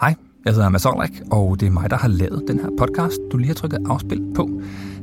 Hej, 0.00 0.14
jeg 0.44 0.54
hedder 0.54 0.68
Mads 0.68 0.86
Olrik, 0.86 1.22
og 1.30 1.60
det 1.60 1.66
er 1.66 1.70
mig, 1.70 1.90
der 1.90 1.96
har 1.96 2.08
lavet 2.08 2.44
den 2.48 2.60
her 2.60 2.68
podcast, 2.78 3.18
du 3.32 3.36
lige 3.36 3.48
har 3.48 3.54
trykket 3.54 3.78
afspil 3.86 4.22
på. 4.34 4.60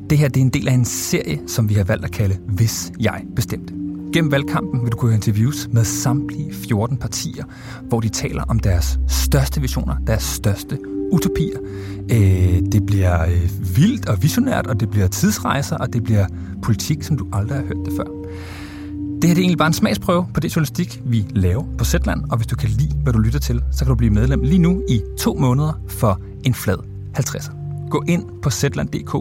Det 0.10 0.18
her 0.18 0.28
det 0.28 0.38
er 0.38 0.42
en 0.42 0.50
del 0.50 0.68
af 0.68 0.74
en 0.74 0.86
serie, 0.86 1.40
som 1.48 1.70
vi 1.70 1.74
har 1.74 1.84
valgt 1.84 2.06
at 2.06 2.12
kalde 2.12 2.38
Hvis 2.48 2.92
jeg 3.00 3.24
bestemte. 3.36 3.74
Gennem 4.14 4.32
valgkampen 4.32 4.84
vil 4.84 4.92
du 4.92 4.98
kunne 4.98 5.10
høre 5.10 5.16
interviews 5.16 5.68
med 5.72 5.84
samtlige 5.84 6.54
14 6.54 6.98
partier, 6.98 7.44
hvor 7.84 8.00
de 8.00 8.10
taler 8.10 8.44
om 8.44 8.60
deres 8.60 9.00
største 9.08 9.62
visioner, 9.62 9.96
deres 10.08 10.24
største 10.24 10.80
utopier. 11.12 11.60
Øh, 12.12 12.62
det 12.72 12.86
bliver 12.86 13.26
øh, 13.26 13.78
vildt 13.78 14.10
og 14.10 14.24
visionært, 14.24 14.68
og 14.68 14.80
det 14.80 14.90
bliver 14.90 15.08
tidsrejser, 15.08 15.78
og 15.78 15.94
det 15.94 16.04
bliver 16.04 16.28
politik, 16.62 17.04
som 17.04 17.18
du 17.18 17.28
aldrig 17.34 17.58
har 17.58 17.66
hørt 17.66 17.86
det 17.86 17.94
før. 17.98 18.08
Det 19.22 19.30
her 19.30 19.36
det 19.36 19.42
er 19.42 19.44
egentlig 19.44 19.58
bare 19.58 19.68
en 19.68 19.74
smagsprøve 19.74 20.28
på 20.34 20.40
det 20.40 20.56
journalistik, 20.56 21.02
vi 21.06 21.26
laver 21.30 21.64
på 21.78 21.86
Zetland, 21.86 22.24
og 22.32 22.38
hvis 22.38 22.48
du 22.48 22.56
kan 22.56 22.70
lide, 22.70 22.96
hvad 23.04 23.14
du 23.14 23.20
lytter 23.20 23.40
til, 23.40 23.64
så 23.72 23.80
kan 23.80 23.88
du 23.88 23.96
blive 23.96 24.14
medlem 24.14 24.42
lige 24.42 24.60
nu 24.60 24.84
i 24.90 25.02
to 25.20 25.34
måneder 25.34 25.74
for 25.88 26.20
en 26.44 26.54
flad 26.54 26.78
50. 27.16 27.52
Gå 27.90 28.04
ind 28.08 28.42
på 28.42 28.50
zetland.dk, 28.50 29.16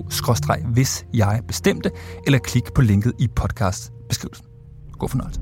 hvis 0.75 1.07
jeg 1.15 1.41
bestemte, 1.49 1.91
eller 2.27 2.39
klik 2.39 2.73
på 2.75 2.83
linket 2.83 3.13
i 3.19 3.29
podcastbeskrivelsen. 3.37 4.47
God 4.99 5.09
fornøjelse. 5.09 5.41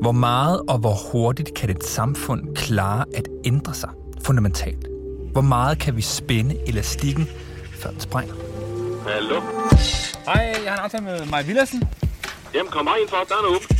Hvor 0.00 0.12
meget 0.12 0.60
og 0.68 0.78
hvor 0.78 0.94
hurtigt 1.12 1.54
kan 1.54 1.70
et 1.70 1.84
samfund 1.84 2.54
klare 2.54 3.04
at 3.14 3.28
ændre 3.44 3.74
sig 3.74 3.90
fundamentalt? 4.24 4.86
Hvor 5.32 5.40
meget 5.40 5.78
kan 5.78 5.96
vi 5.96 6.02
spænde 6.02 6.68
elastikken, 6.68 7.26
før 7.72 7.90
den 7.90 8.00
sprænger? 8.00 8.34
Hallo? 9.06 9.40
Hej, 10.24 10.54
jeg 10.64 10.72
har 10.72 10.78
en 10.78 10.84
aftale 10.84 11.04
med 11.04 11.26
Maja 11.26 11.46
Villadsen. 11.46 11.82
Jamen, 12.54 12.72
kom 12.72 12.86
bare 12.86 13.00
ind 13.00 13.08
for, 13.08 13.16
der 13.28 13.34
er 13.34 13.46
åben. 13.46 13.76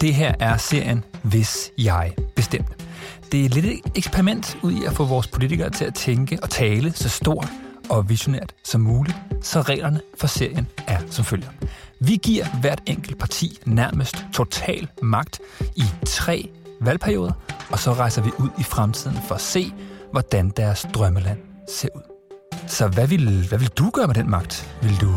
Det 0.00 0.14
her 0.14 0.34
er 0.40 0.56
serien 0.56 1.04
Hvis 1.22 1.70
jeg 1.78 2.12
bestemte. 2.36 2.74
Det 3.32 3.44
er 3.44 3.48
lidt 3.48 3.66
et 3.66 3.80
eksperiment 3.96 4.58
ud 4.62 4.72
i 4.72 4.84
at 4.84 4.92
få 4.92 5.04
vores 5.04 5.26
politikere 5.26 5.70
til 5.70 5.84
at 5.84 5.94
tænke 5.94 6.38
og 6.42 6.50
tale 6.50 6.92
så 6.92 7.08
stort 7.08 7.48
og 7.90 8.08
visionært 8.08 8.54
som 8.64 8.80
muligt, 8.80 9.16
så 9.42 9.60
reglerne 9.60 10.00
for 10.18 10.26
serien 10.26 10.66
er 10.86 10.98
som 11.10 11.24
følger. 11.24 11.48
Vi 12.00 12.16
giver 12.16 12.46
hvert 12.60 12.82
enkelt 12.86 13.18
parti 13.18 13.58
nærmest 13.64 14.26
total 14.32 14.88
magt 15.02 15.40
i 15.76 15.84
tre 16.06 16.50
valgperioder, 16.80 17.32
og 17.70 17.78
så 17.78 17.92
rejser 17.92 18.22
vi 18.22 18.30
ud 18.38 18.48
i 18.58 18.62
fremtiden 18.62 19.18
for 19.28 19.34
at 19.34 19.40
se, 19.40 19.72
hvordan 20.12 20.50
deres 20.50 20.86
drømmeland 20.94 21.38
ser 21.68 21.88
ud. 21.94 22.02
Så 22.66 22.88
hvad 22.88 23.06
vil, 23.06 23.46
hvad 23.48 23.58
vil 23.58 23.68
du 23.68 23.90
gøre 23.90 24.06
med 24.06 24.14
den 24.14 24.30
magt? 24.30 24.74
Vil 24.82 25.00
du 25.00 25.14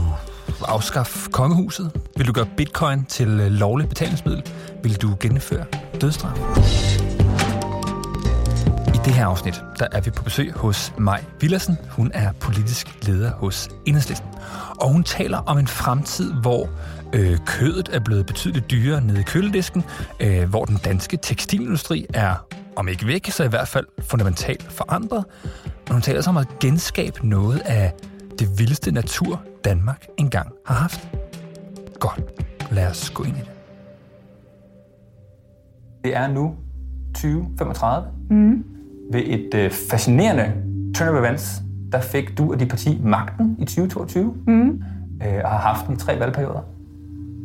afskaffe 0.65 1.31
kongehuset? 1.31 1.91
Vil 2.17 2.27
du 2.27 2.33
gøre 2.33 2.47
bitcoin 2.57 3.05
til 3.05 3.27
øh, 3.27 3.51
lovligt 3.51 3.89
betalingsmiddel? 3.89 4.43
Vil 4.83 4.95
du 4.95 5.15
gennemføre 5.19 5.65
dødsstraf? 6.01 6.37
I 8.87 8.97
det 9.05 9.13
her 9.13 9.25
afsnit, 9.25 9.61
der 9.79 9.87
er 9.91 10.01
vi 10.01 10.09
på 10.09 10.23
besøg 10.23 10.53
hos 10.53 10.93
Maj 10.97 11.23
Villersen. 11.39 11.77
Hun 11.89 12.11
er 12.13 12.31
politisk 12.31 13.07
leder 13.07 13.31
hos 13.31 13.69
Enhedslisten. 13.85 14.29
Og 14.81 14.91
hun 14.91 15.03
taler 15.03 15.37
om 15.37 15.57
en 15.57 15.67
fremtid, 15.67 16.33
hvor 16.33 16.69
øh, 17.13 17.37
kødet 17.45 17.89
er 17.93 17.99
blevet 17.99 18.25
betydeligt 18.25 18.71
dyrere 18.71 19.01
nede 19.01 19.19
i 19.19 19.23
køledisken, 19.23 19.83
øh, 20.19 20.49
hvor 20.49 20.65
den 20.65 20.77
danske 20.77 21.17
tekstilindustri 21.17 22.05
er, 22.13 22.45
om 22.75 22.87
ikke 22.87 23.07
væk, 23.07 23.27
så 23.27 23.43
i 23.43 23.47
hvert 23.47 23.67
fald 23.67 23.85
fundamentalt 23.99 24.71
forandret. 24.71 25.25
Men 25.63 25.93
hun 25.93 26.01
taler 26.01 26.21
så 26.21 26.29
om 26.29 26.37
at 26.37 26.47
genskabe 26.59 27.27
noget 27.27 27.59
af 27.65 27.93
det 28.39 28.59
vildeste 28.59 28.91
natur, 28.91 29.41
Danmark 29.65 30.05
engang 30.17 30.51
har 30.65 30.75
haft. 30.75 31.09
Godt, 31.99 32.21
lad 32.71 32.87
os 32.87 33.09
gå 33.09 33.23
ind 33.23 33.37
i 33.37 33.39
det. 33.39 33.49
Det 36.03 36.15
er 36.15 36.27
nu 36.27 36.55
2035. 37.13 38.07
Mm. 38.29 38.65
Ved 39.11 39.21
et 39.25 39.53
øh, 39.53 39.71
fascinerende 39.71 40.53
turn 40.95 41.07
of 41.09 41.25
events, 41.25 41.61
der 41.91 42.01
fik 42.01 42.37
du 42.37 42.51
og 42.51 42.59
dit 42.59 42.69
parti 42.69 42.99
magten 43.03 43.55
i 43.59 43.65
2022, 43.65 44.35
mm. 44.47 44.83
øh, 45.23 45.41
og 45.43 45.49
har 45.49 45.57
haft 45.57 45.87
den 45.87 45.95
i 45.95 45.97
tre 45.97 46.19
valgperioder. 46.19 46.61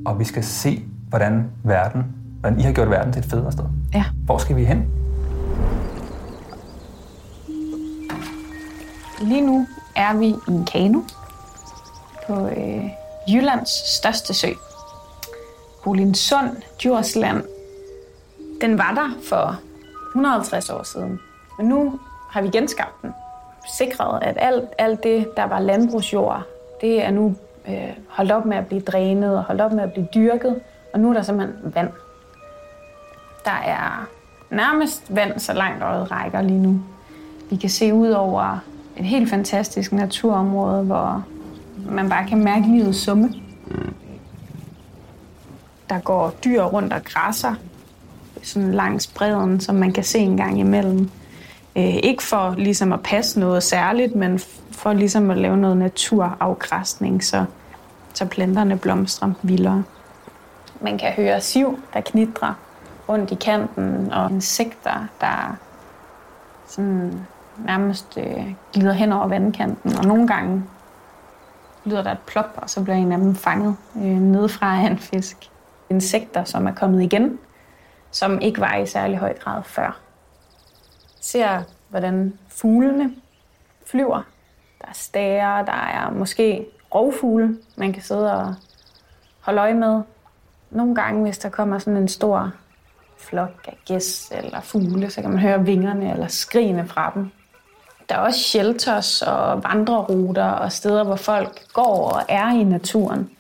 Og 0.07 0.19
vi 0.19 0.25
skal 0.25 0.45
se, 0.45 0.85
hvordan 1.09 1.45
verden, 1.65 2.05
hvordan 2.41 2.61
I 2.61 2.63
har 2.63 2.73
gjort 2.73 2.91
verden 2.91 3.13
til 3.13 3.21
et 3.21 3.27
federe 3.27 3.53
sted. 3.53 3.65
Ja. 3.95 4.05
Hvor 4.25 4.39
skal 4.39 4.57
vi 4.57 4.65
hen? 4.65 4.85
Lige 9.21 9.41
nu 9.41 9.67
er 9.97 10.17
vi 10.17 10.27
i 10.27 10.37
en 10.49 10.65
kano 10.65 11.01
på 12.27 12.47
øh, 12.47 12.85
Jyllands 13.29 13.97
største 13.97 14.35
sø. 14.35 14.49
Bolinsund, 15.85 16.57
Djursland. 16.83 17.45
Den 18.61 18.79
var 18.79 18.95
der 18.95 19.11
for 19.29 19.61
150 20.09 20.71
år 20.71 20.83
siden. 20.83 21.21
Men 21.59 21.69
nu 21.69 22.01
har 22.31 22.43
vi 22.43 22.49
genskabt 22.49 23.03
den. 23.03 23.15
Sikret, 23.79 24.23
at 24.23 24.37
alt, 24.41 24.65
alt 24.79 25.03
det, 25.03 25.37
der 25.37 25.45
var 25.45 25.61
landbrugsjord, 25.61 26.43
det 26.81 27.05
er 27.05 27.11
nu 27.11 27.35
øh, 27.69 27.89
holdt 28.09 28.33
op 28.33 28.45
med 28.45 28.57
at 28.57 28.67
blive 28.67 28.81
drænet 28.81 29.37
og 29.37 29.43
holdt 29.43 29.61
op 29.61 29.73
med 29.73 29.83
at 29.83 29.93
blive 29.93 30.09
dyrket. 30.15 30.61
Og 30.93 31.01
nu 31.01 31.11
er 31.11 31.15
der 31.15 31.23
simpelthen 31.23 31.75
vand. 31.75 31.91
Der 33.45 33.61
er 33.65 34.09
nærmest 34.51 35.15
vand, 35.15 35.39
så 35.39 35.53
langt 35.53 35.83
øjet 35.83 36.11
rækker 36.11 36.43
lige 36.43 36.63
nu. 36.63 36.81
Vi 37.51 37.57
kan 37.57 37.71
se 37.71 37.95
ud 37.95 38.11
over 38.11 38.59
et 38.97 39.05
helt 39.05 39.31
fantastisk 39.31 39.93
naturområde, 39.93 40.83
hvor 40.83 41.25
man 41.91 42.09
bare 42.09 42.29
kan 42.29 42.45
mærke 42.45 42.67
livet 42.67 42.95
summe. 42.95 43.35
Der 45.91 45.99
går 45.99 46.35
dyr 46.45 46.63
rundt 46.63 46.93
og 46.93 47.05
græsser 47.05 47.55
sådan 48.43 48.73
langs 48.73 49.07
bredden, 49.07 49.61
som 49.61 49.75
man 49.75 49.93
kan 49.93 50.05
se 50.05 50.19
en 50.19 50.37
gang 50.37 50.61
imellem. 50.61 51.11
Øh, 51.77 51.97
ikke 52.03 52.23
for 52.23 52.55
ligesom 52.59 52.93
at 52.93 53.03
passe 53.03 53.41
noget 53.41 53.63
særligt, 53.63 54.15
men 54.15 54.39
for 54.71 54.93
ligesom 54.93 55.31
at 55.31 55.39
lave 55.39 55.57
noget 55.57 55.77
naturafgræsning, 55.77 57.25
så, 57.25 57.45
så 58.15 58.25
planterne 58.25 58.79
blomstrer 58.79 59.33
vildere. 59.43 59.85
Man 60.81 60.99
kan 60.99 61.13
høre 61.13 61.41
siv, 61.41 61.79
der 61.95 62.01
knitrer 62.01 62.55
rundt 63.09 63.31
i 63.31 63.35
kanten, 63.35 64.13
og 64.13 64.31
insekter, 64.31 65.07
der 65.21 65.57
sådan 66.67 67.27
nærmest 67.65 68.19
øh, 68.19 68.55
glider 68.73 68.93
hen 68.93 69.13
over 69.13 69.29
vandkanten. 69.29 69.97
Og 69.99 70.05
nogle 70.05 70.29
gange 70.29 70.65
lyder 71.85 72.03
der 72.03 72.13
et 72.13 72.19
plop, 72.27 72.51
og 72.57 72.71
så 72.71 72.83
bliver 72.83 72.97
en 72.97 73.13
af 73.13 73.19
dem 73.19 73.35
fanget 73.35 73.77
øh, 73.97 74.03
nedefra 74.03 74.77
af 74.77 74.87
en 74.91 74.99
fisk. 74.99 75.51
Insekter, 75.91 76.45
som 76.45 76.67
er 76.67 76.75
kommet 76.75 77.03
igen, 77.03 77.39
som 78.11 78.41
ikke 78.41 78.61
var 78.61 78.77
i 78.77 78.87
særlig 78.87 79.19
høj 79.19 79.39
grad 79.39 79.63
før. 79.63 80.01
Ser, 81.21 81.63
hvordan 81.89 82.39
fuglene 82.49 83.15
flyver. 83.87 84.23
Der 84.81 84.89
er 84.89 84.93
stære, 84.93 85.67
der 85.67 85.73
er 85.73 86.11
måske 86.11 86.67
rovfugle, 86.95 87.59
man 87.77 87.93
kan 87.93 88.03
sidde 88.03 88.33
og 88.33 88.55
holde 89.41 89.61
øje 89.61 89.75
med. 89.75 90.03
Nogle 90.71 90.95
gange, 90.95 91.23
hvis 91.23 91.39
der 91.39 91.49
kommer 91.49 91.79
sådan 91.79 91.97
en 91.97 92.09
stor 92.09 92.53
flok 93.19 93.65
af 93.69 93.79
gæs 93.87 94.33
eller 94.35 94.61
fugle, 94.61 95.11
så 95.11 95.21
kan 95.21 95.31
man 95.31 95.39
høre 95.39 95.65
vingerne 95.65 96.13
eller 96.13 96.27
skrigene 96.27 96.87
fra 96.87 97.13
dem. 97.15 97.31
Der 98.09 98.15
er 98.15 98.19
også 98.19 98.41
shelters 98.41 99.23
og 99.23 99.63
vandreruter 99.65 100.51
og 100.51 100.73
steder, 100.73 101.05
hvor 101.05 101.17
folk 101.17 101.73
går 101.73 102.11
og 102.11 102.23
er 102.29 102.61
i 102.61 102.65
naturen. 102.65 103.31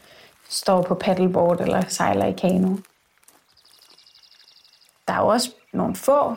Står 0.49 0.83
på 0.83 0.95
paddleboard 0.95 1.61
eller 1.61 1.83
sejler 1.89 2.27
i 2.27 2.33
kano. 2.33 2.77
Der 5.09 5.15
er 5.15 5.19
også 5.21 5.51
nogle 5.73 5.97
få 5.97 6.37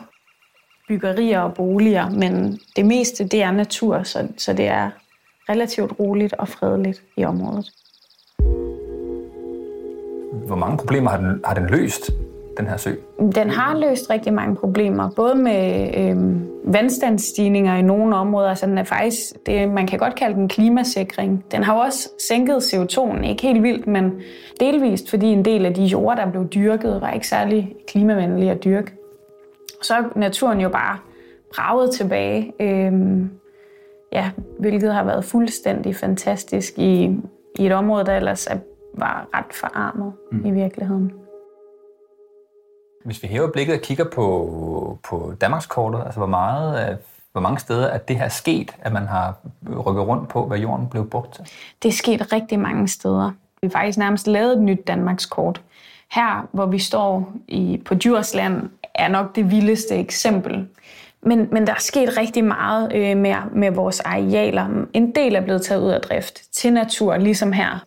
byggerier 0.88 1.40
og 1.40 1.54
boliger, 1.54 2.10
men 2.10 2.60
det 2.76 2.86
meste 2.86 3.24
det 3.24 3.42
er 3.42 3.50
natur, 3.50 4.02
så, 4.02 4.28
så 4.38 4.52
det 4.52 4.66
er 4.66 4.90
relativt 5.48 5.92
roligt 6.00 6.32
og 6.32 6.48
fredeligt 6.48 7.02
i 7.16 7.24
området. 7.24 7.70
Hvor 10.46 10.56
mange 10.56 10.76
problemer 10.76 11.10
har 11.10 11.16
den, 11.16 11.40
har 11.44 11.54
den 11.54 11.66
løst, 11.66 12.10
den 12.56 12.66
her 12.66 12.76
sø? 12.76 12.90
Den 13.34 13.50
har 13.50 13.78
løst 13.78 14.10
rigtig 14.10 14.34
mange 14.34 14.56
problemer, 14.56 15.10
både 15.16 15.34
med 15.34 15.90
øh, 15.96 16.16
vandstandsstigninger 16.72 17.76
i 17.76 17.82
nogle 17.82 18.16
områder, 18.16 18.54
så 18.54 18.66
den 18.66 18.78
er 18.78 18.84
faktisk, 18.84 19.46
det, 19.46 19.68
man 19.68 19.86
kan 19.86 19.98
godt 19.98 20.14
kalde 20.14 20.34
den 20.34 20.48
klimasikring. 20.48 21.44
Den 21.52 21.62
har 21.62 21.74
også 21.74 22.08
sænket 22.28 22.56
CO2'en, 22.56 23.26
ikke 23.26 23.42
helt 23.42 23.62
vildt, 23.62 23.86
men 23.86 24.12
delvist, 24.60 25.10
fordi 25.10 25.26
en 25.26 25.44
del 25.44 25.66
af 25.66 25.74
de 25.74 25.84
jorder, 25.84 26.24
der 26.24 26.30
blev 26.30 26.48
dyrket, 26.48 27.00
var 27.00 27.10
ikke 27.10 27.28
særlig 27.28 27.74
klimavenlige 27.88 28.50
at 28.50 28.64
dyrke. 28.64 28.92
Så 29.82 29.94
er 29.94 30.18
naturen 30.18 30.60
jo 30.60 30.68
bare 30.68 30.98
braget 31.54 31.90
tilbage, 31.90 32.52
øh, 32.60 32.92
ja, 34.12 34.30
hvilket 34.58 34.94
har 34.94 35.04
været 35.04 35.24
fuldstændig 35.24 35.96
fantastisk 35.96 36.78
i, 36.78 37.18
i 37.58 37.66
et 37.66 37.72
område, 37.72 38.04
der 38.04 38.16
ellers 38.16 38.46
er, 38.46 38.56
var 38.94 39.28
ret 39.34 39.54
forarmet 39.54 40.12
mm. 40.32 40.46
i 40.46 40.50
virkeligheden. 40.50 41.12
Hvis 43.04 43.22
vi 43.22 43.28
hæver 43.28 43.52
blikket 43.52 43.74
og 43.74 43.82
kigger 43.82 44.04
på, 44.04 44.98
på 45.02 45.34
Danmarkskortet, 45.40 46.02
altså 46.04 46.20
hvor, 46.20 46.26
meget, 46.26 46.90
øh, 46.90 46.96
hvor 47.32 47.40
mange 47.40 47.58
steder 47.58 47.86
er 47.86 47.98
det 47.98 48.16
her 48.16 48.28
sket, 48.28 48.74
at 48.82 48.92
man 48.92 49.06
har 49.06 49.34
rykket 49.86 50.06
rundt 50.06 50.28
på, 50.28 50.46
hvad 50.46 50.58
jorden 50.58 50.88
blev 50.88 51.10
brugt 51.10 51.34
til? 51.34 51.44
Det 51.82 51.88
er 51.88 51.92
sket 51.92 52.32
rigtig 52.32 52.58
mange 52.58 52.88
steder. 52.88 53.30
Vi 53.62 53.66
har 53.66 53.70
faktisk 53.70 53.98
nærmest 53.98 54.26
lavet 54.26 54.52
et 54.52 54.62
nyt 54.62 54.86
Danmarkskort. 54.86 55.60
her, 56.10 56.48
hvor 56.52 56.66
vi 56.66 56.78
står 56.78 57.32
i, 57.48 57.82
på 57.84 57.94
Djursland, 57.94 58.70
er 58.94 59.08
nok 59.08 59.36
det 59.36 59.50
vildeste 59.50 59.96
eksempel. 59.96 60.68
Men, 61.22 61.48
men 61.52 61.66
der 61.66 61.72
er 61.74 61.80
sket 61.80 62.16
rigtig 62.16 62.44
meget 62.44 62.92
øh, 62.94 63.16
med, 63.16 63.34
med 63.52 63.70
vores 63.70 64.00
arealer. 64.00 64.84
En 64.92 65.14
del 65.14 65.34
er 65.34 65.40
blevet 65.40 65.62
taget 65.62 65.82
ud 65.82 65.90
af 65.90 66.00
drift 66.00 66.42
til 66.52 66.72
natur, 66.72 67.16
ligesom 67.16 67.52
her. 67.52 67.84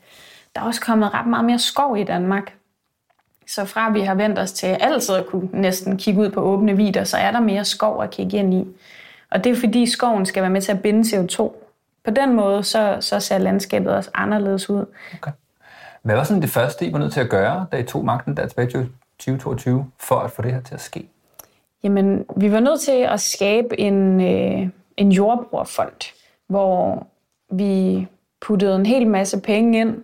Der 0.55 0.61
er 0.61 0.65
også 0.65 0.81
kommet 0.81 1.13
ret 1.13 1.27
meget 1.27 1.45
mere 1.45 1.59
skov 1.59 1.97
i 1.97 2.03
Danmark. 2.03 2.53
Så 3.47 3.65
fra 3.65 3.91
vi 3.91 4.01
har 4.01 4.15
vendt 4.15 4.39
os 4.39 4.51
til 4.51 4.67
altid 4.67 5.15
at 5.15 5.25
kunne 5.25 5.49
næsten 5.51 5.97
kigge 5.97 6.21
ud 6.21 6.29
på 6.29 6.41
åbne 6.41 6.77
vider, 6.77 7.03
så 7.03 7.17
er 7.17 7.31
der 7.31 7.39
mere 7.39 7.65
skov 7.65 8.03
at 8.03 8.11
kigge 8.11 8.37
ind 8.37 8.53
i. 8.53 8.67
Og 9.31 9.43
det 9.43 9.51
er 9.51 9.55
fordi 9.55 9.85
skoven 9.85 10.25
skal 10.25 10.41
være 10.41 10.49
med 10.49 10.61
til 10.61 10.71
at 10.71 10.81
binde 10.81 11.17
CO2. 11.17 11.37
På 12.03 12.11
den 12.11 12.33
måde, 12.33 12.63
så, 12.63 12.97
så 12.99 13.19
ser 13.19 13.37
landskabet 13.37 13.95
også 13.95 14.09
anderledes 14.13 14.69
ud. 14.69 14.85
Okay. 15.13 15.31
Hvad 16.01 16.15
var 16.15 16.23
sådan 16.23 16.41
det 16.41 16.49
første, 16.49 16.85
I 16.85 16.93
var 16.93 16.99
nødt 16.99 17.13
til 17.13 17.19
at 17.19 17.29
gøre, 17.29 17.65
da 17.71 17.77
I 17.77 17.83
tog 17.83 18.05
magten 18.05 18.37
der 18.37 18.47
tilbage 18.47 18.69
til 18.69 18.89
2022, 19.19 19.85
for 19.99 20.15
at 20.15 20.31
få 20.31 20.41
det 20.41 20.53
her 20.53 20.61
til 20.61 20.73
at 20.73 20.81
ske? 20.81 21.09
Jamen, 21.83 22.25
vi 22.35 22.51
var 22.51 22.59
nødt 22.59 22.81
til 22.81 22.91
at 22.91 23.21
skabe 23.21 23.79
en, 23.79 24.21
øh, 24.21 24.69
en 24.97 25.11
jordbrugerfond, 25.11 26.13
hvor 26.47 27.07
vi 27.51 28.07
puttede 28.41 28.75
en 28.75 28.85
hel 28.85 29.07
masse 29.07 29.39
penge 29.39 29.79
ind, 29.79 30.03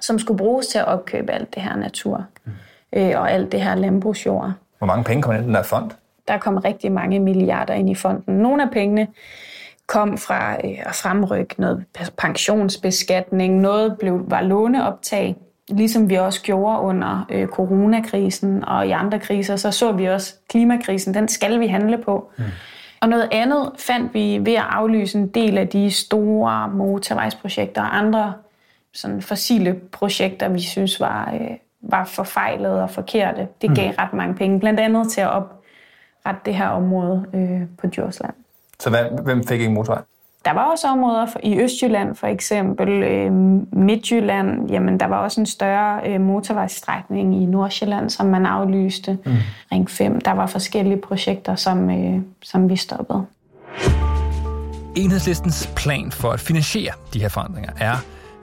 som 0.00 0.18
skulle 0.18 0.38
bruges 0.38 0.66
til 0.66 0.78
at 0.78 0.84
opkøbe 0.84 1.32
alt 1.32 1.54
det 1.54 1.62
her 1.62 1.76
natur 1.76 2.24
mm. 2.44 2.52
øh, 2.92 3.12
og 3.20 3.32
alt 3.32 3.52
det 3.52 3.60
her 3.60 3.74
landbrugsjord. 3.74 4.52
Hvor 4.78 4.86
mange 4.86 5.04
penge 5.04 5.22
kom 5.22 5.34
ind 5.34 5.42
i 5.42 5.46
den 5.46 5.54
der 5.54 5.62
fond? 5.62 5.90
Der 6.28 6.38
kom 6.38 6.56
rigtig 6.56 6.92
mange 6.92 7.18
milliarder 7.18 7.74
ind 7.74 7.90
i 7.90 7.94
fonden. 7.94 8.34
Nogle 8.34 8.62
af 8.62 8.70
pengene 8.70 9.08
kom 9.86 10.18
fra 10.18 10.52
øh, 10.52 10.78
at 10.86 10.94
fremrykke 10.94 11.54
noget 11.58 11.84
pensionsbeskatning, 12.18 13.60
noget 13.60 13.96
blev, 13.98 14.24
var 14.26 14.40
låneoptag, 14.40 15.36
ligesom 15.68 16.10
vi 16.10 16.14
også 16.14 16.42
gjorde 16.42 16.80
under 16.80 17.26
øh, 17.30 17.48
coronakrisen 17.48 18.64
og 18.64 18.86
i 18.86 18.90
andre 18.90 19.18
kriser, 19.18 19.56
så 19.56 19.70
så 19.70 19.92
vi 19.92 20.06
også 20.06 20.34
klimakrisen, 20.50 21.14
den 21.14 21.28
skal 21.28 21.60
vi 21.60 21.66
handle 21.66 21.98
på. 21.98 22.30
Mm. 22.38 22.44
Og 23.00 23.08
noget 23.08 23.28
andet 23.32 23.70
fandt 23.78 24.14
vi 24.14 24.38
ved 24.42 24.54
at 24.54 24.64
aflyse 24.70 25.18
en 25.18 25.28
del 25.28 25.58
af 25.58 25.68
de 25.68 25.90
store 25.90 26.68
motorvejsprojekter 26.68 27.82
og 27.82 27.98
andre 27.98 28.32
sådan 28.94 29.22
fossile 29.22 29.80
projekter, 29.92 30.48
vi 30.48 30.60
synes 30.60 31.00
var, 31.00 31.32
øh, 31.34 31.50
var 31.80 32.04
forfejlede 32.04 32.82
og 32.82 32.90
forkerte. 32.90 33.48
Det 33.62 33.76
gav 33.76 33.88
mm. 33.88 33.94
ret 33.98 34.12
mange 34.12 34.34
penge, 34.34 34.60
blandt 34.60 34.80
andet 34.80 35.12
til 35.12 35.20
at 35.20 35.28
oprette 35.28 36.40
det 36.44 36.54
her 36.54 36.68
område 36.68 37.26
øh, 37.34 37.60
på 37.78 37.86
Djursland. 37.86 38.34
Så 38.80 38.90
hvad, 38.90 39.04
hvem 39.24 39.46
fik 39.46 39.60
ikke 39.60 39.72
motorvej? 39.72 40.02
Der 40.44 40.52
var 40.52 40.70
også 40.70 40.88
områder 40.88 41.26
for, 41.26 41.40
i 41.42 41.60
Østjylland 41.60 42.16
for 42.16 42.26
eksempel, 42.26 42.88
øh, 42.88 43.32
Midtjylland, 43.72 44.70
jamen 44.70 45.00
der 45.00 45.06
var 45.06 45.16
også 45.16 45.40
en 45.40 45.46
større 45.46 46.00
øh, 46.06 46.20
motorvejsstrækning 46.20 47.42
i 47.42 47.46
Nordsjælland, 47.46 48.10
som 48.10 48.26
man 48.26 48.46
aflyste. 48.46 49.18
Mm. 49.26 49.32
Ring 49.72 49.90
5, 49.90 50.20
der 50.20 50.30
var 50.30 50.46
forskellige 50.46 50.96
projekter, 50.96 51.54
som, 51.54 51.90
øh, 51.90 52.20
som 52.42 52.68
vi 52.68 52.76
stoppede. 52.76 53.26
Enhedslistens 54.96 55.72
plan 55.76 56.12
for 56.12 56.30
at 56.30 56.40
finansiere 56.40 56.92
de 57.14 57.20
her 57.20 57.28
forandringer 57.28 57.72
er, 57.80 57.96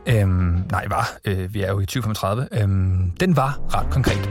øhm, 0.10 0.64
nej 0.72 0.86
var, 0.90 1.18
øh, 1.26 1.54
vi 1.54 1.62
er 1.62 1.72
jo 1.72 1.80
i 1.80 1.86
2035, 1.86 2.48
øhm, 2.52 3.12
den 3.20 3.36
var 3.36 3.60
ret 3.76 3.90
konkret. 3.92 4.30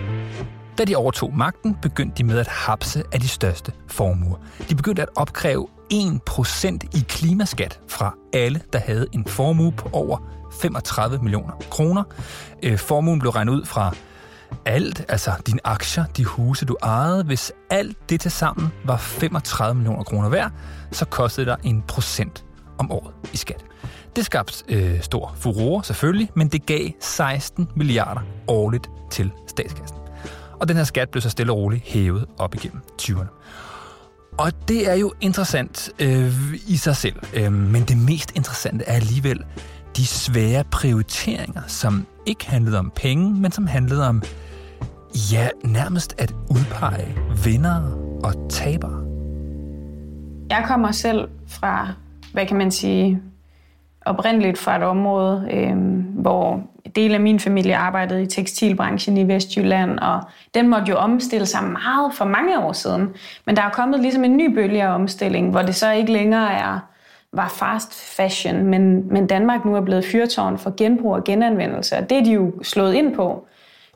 Da 0.78 0.84
de 0.84 0.96
overtog 0.96 1.36
magten, 1.36 1.76
begyndte 1.82 2.18
de 2.18 2.24
med 2.24 2.38
at 2.38 2.48
hapse 2.48 3.02
af 3.12 3.20
de 3.20 3.28
største 3.28 3.72
formuer. 3.88 4.36
De 4.68 4.74
begyndte 4.74 5.02
at 5.02 5.08
opkræve 5.16 5.66
1% 5.92 6.78
i 6.94 7.04
klimaskat 7.08 7.80
fra 7.88 8.14
alle, 8.32 8.60
der 8.72 8.78
havde 8.78 9.06
en 9.12 9.26
formue 9.26 9.72
på 9.72 9.88
over 9.92 10.18
35 10.60 11.18
millioner 11.18 11.52
kroner. 11.70 12.02
Øh, 12.62 12.78
formuen 12.78 13.18
blev 13.18 13.30
regnet 13.30 13.52
ud 13.52 13.64
fra 13.64 13.94
alt, 14.64 15.04
altså 15.08 15.32
dine 15.46 15.60
aktier, 15.64 16.04
de 16.04 16.24
huse, 16.24 16.64
du 16.64 16.76
ejede. 16.82 17.24
Hvis 17.24 17.52
alt 17.70 18.10
det 18.10 18.20
til 18.20 18.30
sammen 18.30 18.72
var 18.84 18.96
35 18.96 19.74
millioner 19.74 20.02
kroner 20.02 20.28
værd, 20.28 20.50
så 20.92 21.04
kostede 21.04 21.46
det 21.46 21.56
en 21.62 21.82
procent 21.88 22.44
om 22.78 22.92
året 22.92 23.14
i 23.32 23.36
skat. 23.36 23.64
Det 24.16 24.24
skabte 24.24 24.64
øh, 24.68 25.00
stor 25.00 25.34
furore 25.38 25.84
selvfølgelig, 25.84 26.30
men 26.34 26.48
det 26.48 26.66
gav 26.66 26.88
16 27.00 27.68
milliarder 27.76 28.20
årligt 28.48 28.90
til 29.10 29.30
statskassen. 29.46 29.96
Og 30.60 30.68
den 30.68 30.76
her 30.76 30.84
skat 30.84 31.08
blev 31.08 31.22
så 31.22 31.30
stille 31.30 31.52
og 31.52 31.58
roligt 31.58 31.82
hævet 31.84 32.26
op 32.38 32.54
igennem 32.54 32.80
20'erne. 33.02 33.26
Og 34.38 34.68
det 34.68 34.90
er 34.90 34.94
jo 34.94 35.12
interessant 35.20 35.90
øh, 35.98 36.32
i 36.66 36.76
sig 36.76 36.96
selv, 36.96 37.16
øh, 37.34 37.52
men 37.52 37.82
det 37.82 37.98
mest 37.98 38.36
interessante 38.36 38.84
er 38.84 38.92
alligevel 38.92 39.44
de 39.96 40.06
svære 40.06 40.64
prioriteringer, 40.64 41.62
som 41.66 42.06
ikke 42.26 42.46
handlede 42.46 42.78
om 42.78 42.92
penge, 42.96 43.40
men 43.40 43.52
som 43.52 43.66
handlede 43.66 44.08
om, 44.08 44.22
ja, 45.32 45.48
nærmest 45.64 46.14
at 46.18 46.34
udpege 46.50 47.16
vinder 47.44 47.80
og 48.24 48.50
tabere. 48.50 49.02
Jeg 50.50 50.64
kommer 50.66 50.92
selv 50.92 51.28
fra, 51.46 51.92
hvad 52.32 52.46
kan 52.46 52.56
man 52.56 52.70
sige, 52.70 53.22
oprindeligt 54.06 54.58
fra 54.58 54.76
et 54.76 54.82
område, 54.82 55.48
øh, 55.52 55.76
hvor 56.20 56.60
del 56.96 57.14
af 57.14 57.20
min 57.20 57.40
familie 57.40 57.76
arbejdede 57.76 58.22
i 58.22 58.26
tekstilbranchen 58.26 59.16
i 59.16 59.28
Vestjylland, 59.28 59.98
og 59.98 60.20
den 60.54 60.68
måtte 60.68 60.86
jo 60.88 60.96
omstille 60.96 61.46
sig 61.46 61.64
meget 61.64 62.14
for 62.14 62.24
mange 62.24 62.58
år 62.58 62.72
siden. 62.72 63.08
Men 63.44 63.56
der 63.56 63.62
er 63.62 63.70
kommet 63.70 64.00
ligesom 64.00 64.24
en 64.24 64.36
ny 64.36 64.54
bølge 64.54 64.82
af 64.82 64.94
omstilling, 64.94 65.50
hvor 65.50 65.62
det 65.62 65.74
så 65.74 65.92
ikke 65.92 66.12
længere 66.12 66.52
er 66.52 66.78
var 67.32 67.48
fast 67.48 68.16
fashion, 68.16 68.64
men, 68.64 69.12
men 69.12 69.26
Danmark 69.26 69.64
nu 69.64 69.76
er 69.76 69.80
blevet 69.80 70.04
fyrtårn 70.04 70.58
for 70.58 70.74
genbrug 70.76 71.14
og 71.14 71.24
genanvendelse, 71.24 71.96
og 71.96 72.10
det 72.10 72.18
er 72.18 72.24
de 72.24 72.32
jo 72.32 72.52
slået 72.62 72.94
ind 72.94 73.14
på 73.14 73.46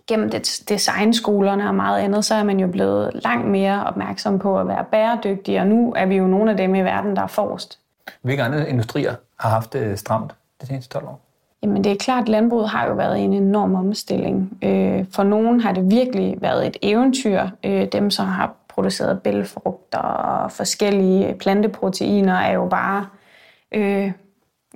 gennem 0.07 0.31
det, 0.31 0.63
designskolerne 0.69 1.69
og 1.69 1.75
meget 1.75 2.01
andet, 2.01 2.25
så 2.25 2.35
er 2.35 2.45
man 2.45 2.61
jo 2.61 2.67
blevet 2.67 3.11
langt 3.25 3.49
mere 3.49 3.85
opmærksom 3.85 4.39
på 4.39 4.59
at 4.59 4.69
være 4.69 4.85
bæredygtig, 4.85 5.61
og 5.61 5.67
nu 5.67 5.93
er 5.97 6.07
vi 6.07 6.17
jo 6.17 6.27
nogle 6.27 6.51
af 6.51 6.57
dem 6.57 6.75
i 6.75 6.81
verden, 6.81 7.17
der 7.17 7.23
er 7.23 7.27
forrest. 7.27 7.80
Hvilke 8.23 8.43
andre 8.43 8.69
industrier 8.69 9.15
har 9.39 9.51
haft 9.51 9.73
det 9.73 9.99
stramt 9.99 10.35
de 10.61 10.67
seneste 10.67 10.93
12 10.93 11.07
år? 11.07 11.21
Jamen 11.63 11.85
det 11.85 11.93
er 11.93 11.97
klart, 11.97 12.23
at 12.23 12.29
landbruget 12.29 12.69
har 12.69 12.87
jo 12.87 12.95
været 12.95 13.25
en 13.25 13.33
enorm 13.33 13.75
omstilling. 13.75 14.59
Øh, 14.63 15.05
for 15.13 15.23
nogen 15.23 15.61
har 15.61 15.73
det 15.73 15.91
virkelig 15.91 16.37
været 16.41 16.67
et 16.67 16.77
eventyr. 16.83 17.47
Øh, 17.65 17.87
dem, 17.93 18.11
som 18.11 18.27
har 18.27 18.55
produceret 18.69 19.23
bælfrugter 19.23 19.99
og 19.99 20.53
forskellige 20.53 21.35
planteproteiner, 21.35 22.35
er 22.35 22.53
jo 22.53 22.69
bare 22.69 23.07
øh, 23.73 24.13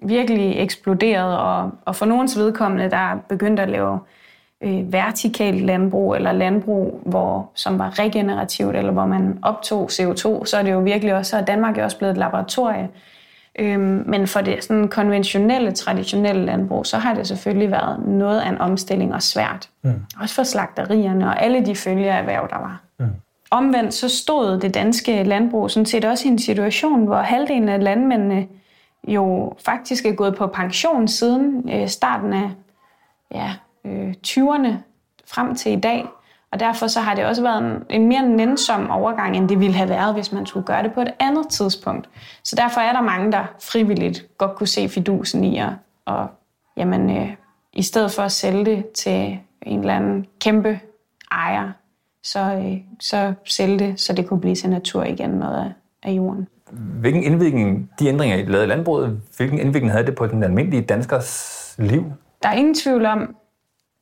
virkelig 0.03 0.59
eksploderet. 0.59 1.39
Og, 1.39 1.71
og 1.85 1.97
for 1.97 2.07
nogens 2.07 2.39
vedkommende, 2.39 2.91
der 2.91 2.97
er 2.97 3.17
begyndt 3.29 3.61
at 3.61 3.69
lave 3.69 3.99
øh, 4.61 4.93
vertikalt 4.93 5.65
landbrug, 5.65 6.15
eller 6.15 6.33
landbrug, 6.33 7.03
hvor, 7.07 7.51
som 7.55 7.79
var 7.79 7.99
regenerativt, 7.99 8.77
eller 8.77 8.93
hvor 8.93 9.07
man 9.07 9.39
optog 9.43 9.91
CO2, 9.91 10.45
så 10.45 10.57
er 10.59 10.63
det 10.63 10.73
jo 10.73 10.81
virkelig 10.81 11.15
også, 11.15 11.31
så 11.31 11.37
er 11.37 11.45
Danmark 11.45 11.79
jo 11.79 11.85
også 11.85 11.99
blevet 11.99 12.13
et 12.13 12.19
laboratorie 12.19 12.89
Øhm, 13.59 14.05
men 14.07 14.27
for 14.27 14.41
det 14.41 14.65
sådan 14.65 14.89
konventionelle, 14.89 15.73
traditionelle 15.73 16.45
landbrug, 16.45 16.87
så 16.87 16.99
har 16.99 17.15
det 17.15 17.27
selvfølgelig 17.27 17.71
været 17.71 18.07
noget 18.07 18.41
af 18.41 18.49
en 18.49 18.59
omstilling 18.59 19.15
og 19.15 19.23
svært. 19.23 19.69
Mm. 19.83 19.93
Også 20.21 20.35
for 20.35 20.43
slagterierne 20.43 21.27
og 21.27 21.43
alle 21.43 21.67
de 21.67 21.77
følgeerhverv, 21.77 22.49
der 22.51 22.59
var. 22.59 22.81
Mm. 22.99 23.07
Omvendt 23.51 23.95
så 23.95 24.09
stod 24.09 24.61
det 24.61 24.75
danske 24.75 25.23
landbrug 25.23 25.71
sådan 25.71 25.87
set 25.87 26.05
også 26.05 26.29
i 26.29 26.31
en 26.31 26.39
situation, 26.39 27.05
hvor 27.05 27.17
halvdelen 27.17 27.69
af 27.69 27.83
landmændene 27.83 28.47
jo 29.09 29.53
faktisk 29.65 30.07
er 30.07 30.13
gået 30.13 30.35
på 30.35 30.47
pension 30.47 31.09
siden 31.09 31.71
øh, 31.71 31.89
starten 31.89 32.33
af 32.33 32.51
ja, 33.35 33.55
øh, 33.85 34.15
20'erne 34.27 34.73
frem 35.27 35.55
til 35.55 35.73
i 35.73 35.81
dag. 35.81 36.07
Og 36.55 36.61
derfor 36.61 36.87
så 36.87 37.01
har 37.01 37.15
det 37.15 37.25
også 37.25 37.43
været 37.43 37.63
en, 37.63 37.83
en 37.91 38.09
mere 38.09 38.29
nænsom 38.29 38.91
overgang, 38.91 39.37
end 39.37 39.49
det 39.49 39.61
ville 39.61 39.75
have 39.75 39.89
været, 39.89 40.15
hvis 40.15 40.33
man 40.33 40.47
skulle 40.47 40.67
gøre 40.67 40.83
det 40.83 40.93
på 40.93 41.01
et 41.01 41.15
andet 41.21 41.49
tidspunkt. 41.49 42.09
Så 42.45 42.57
derfor 42.57 42.81
er 42.81 42.93
der 42.93 43.01
mange, 43.01 43.33
der 43.33 43.45
frivilligt 43.63 44.27
godt 44.39 44.55
kunne 44.55 44.67
se 44.67 44.89
fidusen 44.89 45.45
i 45.45 45.59
at, 45.59 45.69
og, 46.07 46.27
jamen, 46.77 47.11
øh, 47.11 47.29
i 47.73 47.83
stedet 47.83 48.11
for 48.11 48.23
at 48.23 48.33
sælge 48.33 48.65
det 48.65 48.91
til 48.91 49.39
en 49.63 49.81
eller 49.81 49.95
anden 49.95 50.27
kæmpe 50.41 50.81
ejer, 51.33 51.71
så, 52.23 52.41
øh, 52.41 52.77
så 53.01 53.35
sælge 53.45 53.79
det, 53.79 54.01
så 54.01 54.13
det 54.13 54.29
kunne 54.29 54.41
blive 54.41 54.55
til 54.55 54.71
natur 54.71 55.05
igen 55.05 55.31
noget 55.31 55.57
af, 55.57 55.73
af 56.03 56.13
jorden. 56.13 56.49
Hvilken 56.73 57.23
indvirkning, 57.23 57.91
de 57.99 58.07
ændringer, 58.09 58.37
I 58.37 58.45
lavede 58.45 58.65
i 58.65 58.69
landbruget, 58.69 59.21
hvilken 59.37 59.59
indvirkning 59.59 59.93
havde 59.93 60.07
det 60.07 60.15
på 60.15 60.27
den 60.27 60.43
almindelige 60.43 60.83
danskers 60.83 61.75
liv? 61.79 62.05
Der 62.43 62.49
er 62.49 62.55
ingen 62.55 62.75
tvivl 62.75 63.07
om, 63.07 63.37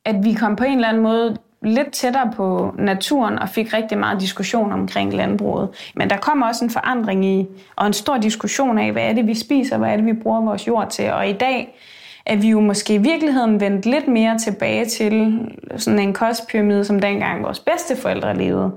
at 0.05 0.15
vi 0.23 0.33
kom 0.33 0.55
på 0.55 0.63
en 0.63 0.75
eller 0.75 0.87
anden 0.87 1.03
måde 1.03 1.37
lidt 1.63 1.91
tættere 1.91 2.31
på 2.35 2.75
naturen 2.77 3.39
og 3.39 3.49
fik 3.49 3.73
rigtig 3.73 3.97
meget 3.97 4.21
diskussion 4.21 4.71
omkring 4.71 5.13
landbruget. 5.13 5.69
Men 5.95 6.09
der 6.09 6.17
kom 6.17 6.41
også 6.41 6.65
en 6.65 6.71
forandring 6.71 7.25
i, 7.25 7.47
og 7.75 7.87
en 7.87 7.93
stor 7.93 8.17
diskussion 8.17 8.77
af, 8.77 8.91
hvad 8.91 9.03
er 9.03 9.13
det, 9.13 9.27
vi 9.27 9.33
spiser, 9.33 9.77
hvad 9.77 9.89
er 9.89 9.95
det, 9.95 10.05
vi 10.05 10.13
bruger 10.13 10.41
vores 10.41 10.67
jord 10.67 10.89
til. 10.89 11.11
Og 11.11 11.29
i 11.29 11.33
dag 11.33 11.79
er 12.25 12.35
vi 12.35 12.49
jo 12.49 12.59
måske 12.59 12.93
i 12.93 12.97
virkeligheden 12.97 13.59
vendt 13.59 13.85
lidt 13.85 14.07
mere 14.07 14.37
tilbage 14.37 14.85
til 14.85 15.39
sådan 15.77 15.99
en 15.99 16.13
kostpyramide, 16.13 16.85
som 16.85 16.99
dengang 16.99 17.43
vores 17.43 17.59
bedsteforældre 17.59 18.37
levede. 18.37 18.71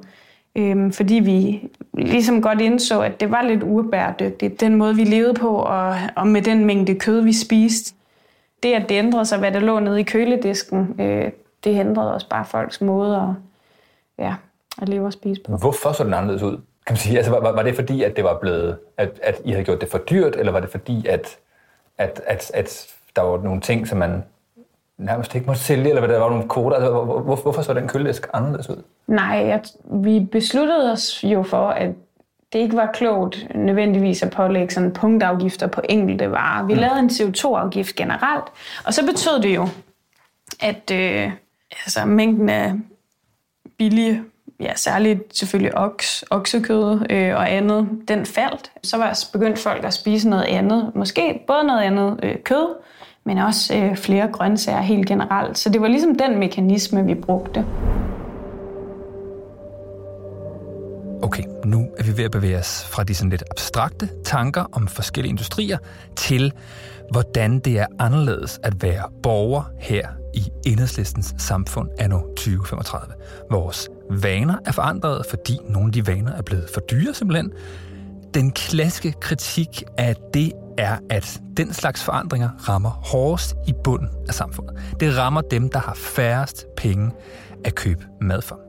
Øhm, 0.56 0.92
fordi 0.92 1.14
vi 1.14 1.68
ligesom 1.92 2.42
godt 2.42 2.60
indså, 2.60 3.00
at 3.00 3.20
det 3.20 3.30
var 3.30 3.42
lidt 3.42 3.62
ubæredygtigt, 3.62 4.60
den 4.60 4.74
måde, 4.74 4.96
vi 4.96 5.04
levede 5.04 5.34
på, 5.34 5.48
og, 5.48 5.96
og 6.16 6.26
med 6.26 6.42
den 6.42 6.64
mængde 6.64 6.94
kød, 6.94 7.20
vi 7.20 7.32
spiste. 7.32 7.94
Det, 8.62 8.72
at 8.72 8.88
det 8.88 8.94
ændrede 8.94 9.24
sig, 9.24 9.38
hvad 9.38 9.52
der 9.52 9.60
lå 9.60 9.80
nede 9.80 10.00
i 10.00 10.02
køledisken, 10.02 11.00
øh, 11.00 11.30
det 11.66 11.80
ændrede 11.80 12.14
også 12.14 12.28
bare 12.28 12.44
folks 12.44 12.80
måde 12.80 13.16
at, 13.16 13.28
ja, 14.25 14.35
at 14.82 14.88
leve 14.88 15.06
og 15.06 15.12
spise 15.12 15.40
på. 15.40 15.56
Hvorfor 15.56 15.92
så 15.92 16.04
den 16.04 16.14
anderledes 16.14 16.42
ud? 16.42 16.56
Kan 16.87 16.92
man 16.92 16.96
sige, 16.96 17.16
altså, 17.16 17.32
var, 17.32 17.52
var 17.52 17.62
det 17.62 17.75
fordi, 17.75 18.02
at 18.02 18.16
det 18.16 18.25
var 18.25 18.38
blevet, 18.38 18.78
at, 18.96 19.20
at 19.23 19.40
I 19.44 19.50
havde 19.50 19.64
gjort 19.64 19.80
det 19.80 19.90
for 19.90 19.99
dyrt, 19.99 20.37
eller 20.37 20.52
var 20.52 20.61
det 20.61 20.70
fordi, 20.70 21.06
at, 21.06 21.38
at, 21.99 22.20
at, 22.26 22.50
at 22.54 22.87
der 23.16 23.23
var 23.23 23.42
nogle 23.42 23.61
ting, 23.61 23.88
som 23.88 23.99
man 23.99 24.25
nærmest 24.99 25.35
ikke 25.35 25.46
måtte 25.46 25.62
sælge, 25.62 25.88
eller 25.88 26.06
der 26.06 26.18
var 26.18 26.30
nogle 26.30 26.49
koder? 26.49 26.76
Altså, 26.76 26.90
hvor, 26.90 27.04
hvor, 27.04 27.37
hvorfor 27.37 27.62
så 27.62 27.75
den 27.75 27.88
køledæsk 27.88 28.28
anderledes 28.32 28.70
ud? 28.70 28.82
Nej, 29.06 29.26
jeg, 29.46 29.62
vi 29.85 30.28
besluttede 30.32 30.92
os 30.92 31.25
jo 31.25 31.42
for, 31.42 31.68
at 31.68 31.90
det 32.52 32.58
ikke 32.58 32.76
var 32.76 32.90
klogt 32.94 33.46
nødvendigvis 33.54 34.23
at 34.23 34.30
pålægge 34.30 34.75
sådan 34.75 34.92
punktafgifter 34.92 35.66
på 35.66 35.80
enkelte 35.88 36.30
varer. 36.30 36.66
Vi 36.66 36.75
mm. 36.75 36.80
lavede 36.80 36.99
en 36.99 37.11
CO2-afgift 37.11 37.96
generelt, 37.96 38.44
og 38.85 38.94
så 38.94 39.06
betød 39.06 39.42
det 39.42 39.54
jo, 39.54 39.68
at 40.61 40.90
øh, 40.90 41.30
altså, 41.70 42.04
mængden 42.04 42.49
af 42.49 42.75
billige, 43.78 44.23
ja, 44.61 44.75
særligt 44.75 45.38
selvfølgelig 45.38 45.78
oks, 45.78 46.25
oksekød 46.30 47.06
øh, 47.11 47.35
og 47.37 47.52
andet, 47.52 47.88
den 48.08 48.26
faldt. 48.26 48.70
Så 48.82 48.96
var 48.96 49.25
begyndt 49.32 49.58
folk 49.58 49.85
at 49.85 49.94
spise 49.94 50.28
noget 50.28 50.44
andet, 50.44 50.92
måske 50.94 51.44
både 51.46 51.64
noget 51.64 51.82
andet 51.82 52.20
øh, 52.23 52.37
kød, 52.44 52.76
men 53.25 53.38
også 53.38 53.76
øh, 53.76 53.96
flere 53.96 54.28
grøntsager 54.32 54.80
helt 54.80 55.06
generelt. 55.06 55.58
Så 55.58 55.70
det 55.70 55.80
var 55.80 55.88
ligesom 55.88 56.14
den 56.14 56.38
mekanisme, 56.38 57.04
vi 57.04 57.14
brugte. 57.14 57.64
Okay, 61.23 61.42
nu 61.64 61.88
er 61.99 62.02
vi 62.02 62.16
ved 62.16 62.25
at 62.25 62.30
bevæge 62.30 62.58
os 62.58 62.85
fra 62.90 63.04
de 63.04 63.14
sådan 63.14 63.30
lidt 63.30 63.42
abstrakte 63.50 64.08
tanker 64.25 64.64
om 64.73 64.88
forskellige 64.88 65.30
industrier 65.30 65.78
til, 66.16 66.52
hvordan 67.11 67.58
det 67.58 67.78
er 67.78 67.87
anderledes 67.99 68.61
at 68.62 68.82
være 68.82 69.04
borger 69.23 69.62
her 69.80 70.08
i 70.36 70.50
enhedslistens 70.66 71.34
samfund 71.38 71.88
anno 71.98 72.20
2035. 72.20 73.14
Vores 73.50 73.88
vaner 74.10 74.58
er 74.64 74.72
forandret, 74.72 75.26
fordi 75.30 75.58
nogle 75.68 75.88
af 75.88 75.92
de 75.92 76.06
vaner 76.06 76.32
er 76.32 76.42
blevet 76.42 76.70
for 76.74 76.80
dyre 76.80 77.14
simpelthen. 77.14 77.52
Den 78.34 78.52
klassiske 78.52 79.12
kritik 79.20 79.82
af 79.98 80.16
det 80.34 80.52
er, 80.78 80.96
at 81.10 81.40
den 81.56 81.72
slags 81.72 82.04
forandringer 82.04 82.50
rammer 82.68 82.90
hårdest 82.90 83.54
i 83.68 83.72
bunden 83.84 84.08
af 84.28 84.34
samfundet. 84.34 84.76
Det 85.00 85.16
rammer 85.16 85.40
dem, 85.40 85.68
der 85.68 85.78
har 85.78 85.94
færrest 85.94 86.66
penge 86.76 87.10
at 87.64 87.74
købe 87.74 88.04
mad 88.20 88.42
for. 88.42 88.60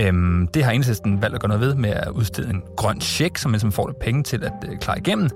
Øhm, 0.00 0.48
det 0.54 0.64
har 0.64 0.70
enhedslisten 0.70 1.22
valgt 1.22 1.34
at 1.34 1.40
gøre 1.40 1.48
noget 1.48 1.60
ved 1.60 1.74
med 1.74 1.90
at 1.90 2.08
udstede 2.08 2.50
en 2.50 2.62
grøn 2.76 3.00
check, 3.00 3.38
som 3.38 3.50
ligesom 3.50 3.72
får 3.72 3.86
lidt 3.86 3.98
penge 3.98 4.22
til 4.22 4.44
at 4.44 4.52
øh, 4.68 4.78
klare 4.78 4.98
igennem. 4.98 5.30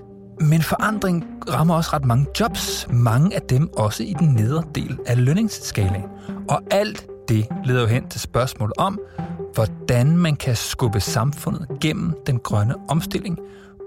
Men 0.51 0.63
forandring 0.63 1.43
rammer 1.51 1.75
også 1.75 1.91
ret 1.93 2.05
mange 2.05 2.27
jobs, 2.41 2.87
mange 2.91 3.37
af 3.37 3.43
dem 3.43 3.71
også 3.77 4.03
i 4.03 4.15
den 4.19 4.29
nedre 4.29 4.65
del 4.75 4.99
af 5.07 5.25
lønningsskalaen. 5.25 6.05
Og 6.49 6.63
alt 6.71 7.07
det 7.29 7.47
leder 7.65 7.81
jo 7.81 7.87
hen 7.87 8.09
til 8.09 8.21
spørgsmålet 8.21 8.75
om, 8.79 9.01
hvordan 9.55 10.17
man 10.17 10.37
kan 10.37 10.57
skubbe 10.57 11.01
samfundet 11.01 11.69
gennem 11.81 12.15
den 12.27 12.39
grønne 12.39 12.75
omstilling, 12.89 13.39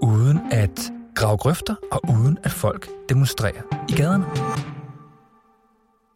uden 0.02 0.40
at 0.52 0.92
grave 1.14 1.36
grøfter 1.36 1.74
og 1.92 2.00
uden 2.08 2.38
at 2.44 2.50
folk 2.50 2.88
demonstrerer 3.08 3.62
i 3.88 3.92
gaderne. 3.92 4.24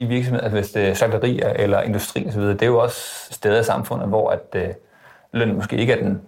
I 0.01 0.07
virksomheder, 0.07 0.45
altså 0.45 0.57
hvis 0.57 0.77
øh, 0.77 0.83
det 0.83 0.91
er 0.91 0.95
slagterier 0.95 1.49
eller 1.49 1.81
industri 1.81 2.27
osv., 2.29 2.43
det 2.43 2.63
er 2.63 2.67
jo 2.67 2.79
også 2.79 3.29
steder 3.31 3.61
i 3.61 3.65
samfundet, 3.65 4.09
hvor 4.09 4.31
at, 4.31 4.47
øh, 4.55 4.69
lønnen 5.33 5.57
måske 5.57 5.77
ikke 5.77 5.93
er 5.93 6.03
den 6.03 6.21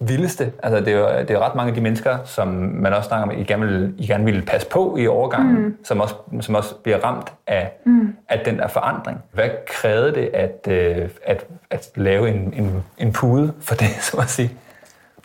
vildeste. 0.00 0.52
Altså, 0.62 0.80
det 0.80 0.88
er 0.88 0.98
jo 0.98 1.06
det 1.20 1.30
er 1.30 1.38
ret 1.38 1.54
mange 1.54 1.68
af 1.68 1.74
de 1.74 1.80
mennesker, 1.80 2.18
som 2.24 2.48
man 2.74 2.92
også 2.92 3.08
snakker 3.08 3.26
om, 3.26 3.40
I 3.40 3.44
gerne 3.44 3.66
vil, 3.66 3.94
I 3.98 4.06
gerne 4.06 4.24
vil 4.24 4.42
passe 4.42 4.68
på 4.68 4.96
i 4.96 5.06
overgangen, 5.06 5.64
mm. 5.64 5.76
som, 5.84 6.00
også, 6.00 6.14
som 6.40 6.54
også 6.54 6.74
bliver 6.74 6.98
ramt 6.98 7.32
af, 7.46 7.72
mm. 7.84 8.16
af 8.28 8.40
den 8.44 8.58
der 8.58 8.68
forandring. 8.68 9.18
Hvad 9.32 9.48
krævede 9.66 10.14
det 10.14 10.30
at, 10.34 10.68
øh, 10.68 11.08
at, 11.24 11.46
at 11.70 11.90
lave 11.94 12.28
en, 12.28 12.52
en, 12.56 12.84
en 12.98 13.12
pude 13.12 13.52
for 13.60 13.74
det, 13.74 13.88
så 14.10 14.16
at 14.16 14.30
sige? 14.30 14.50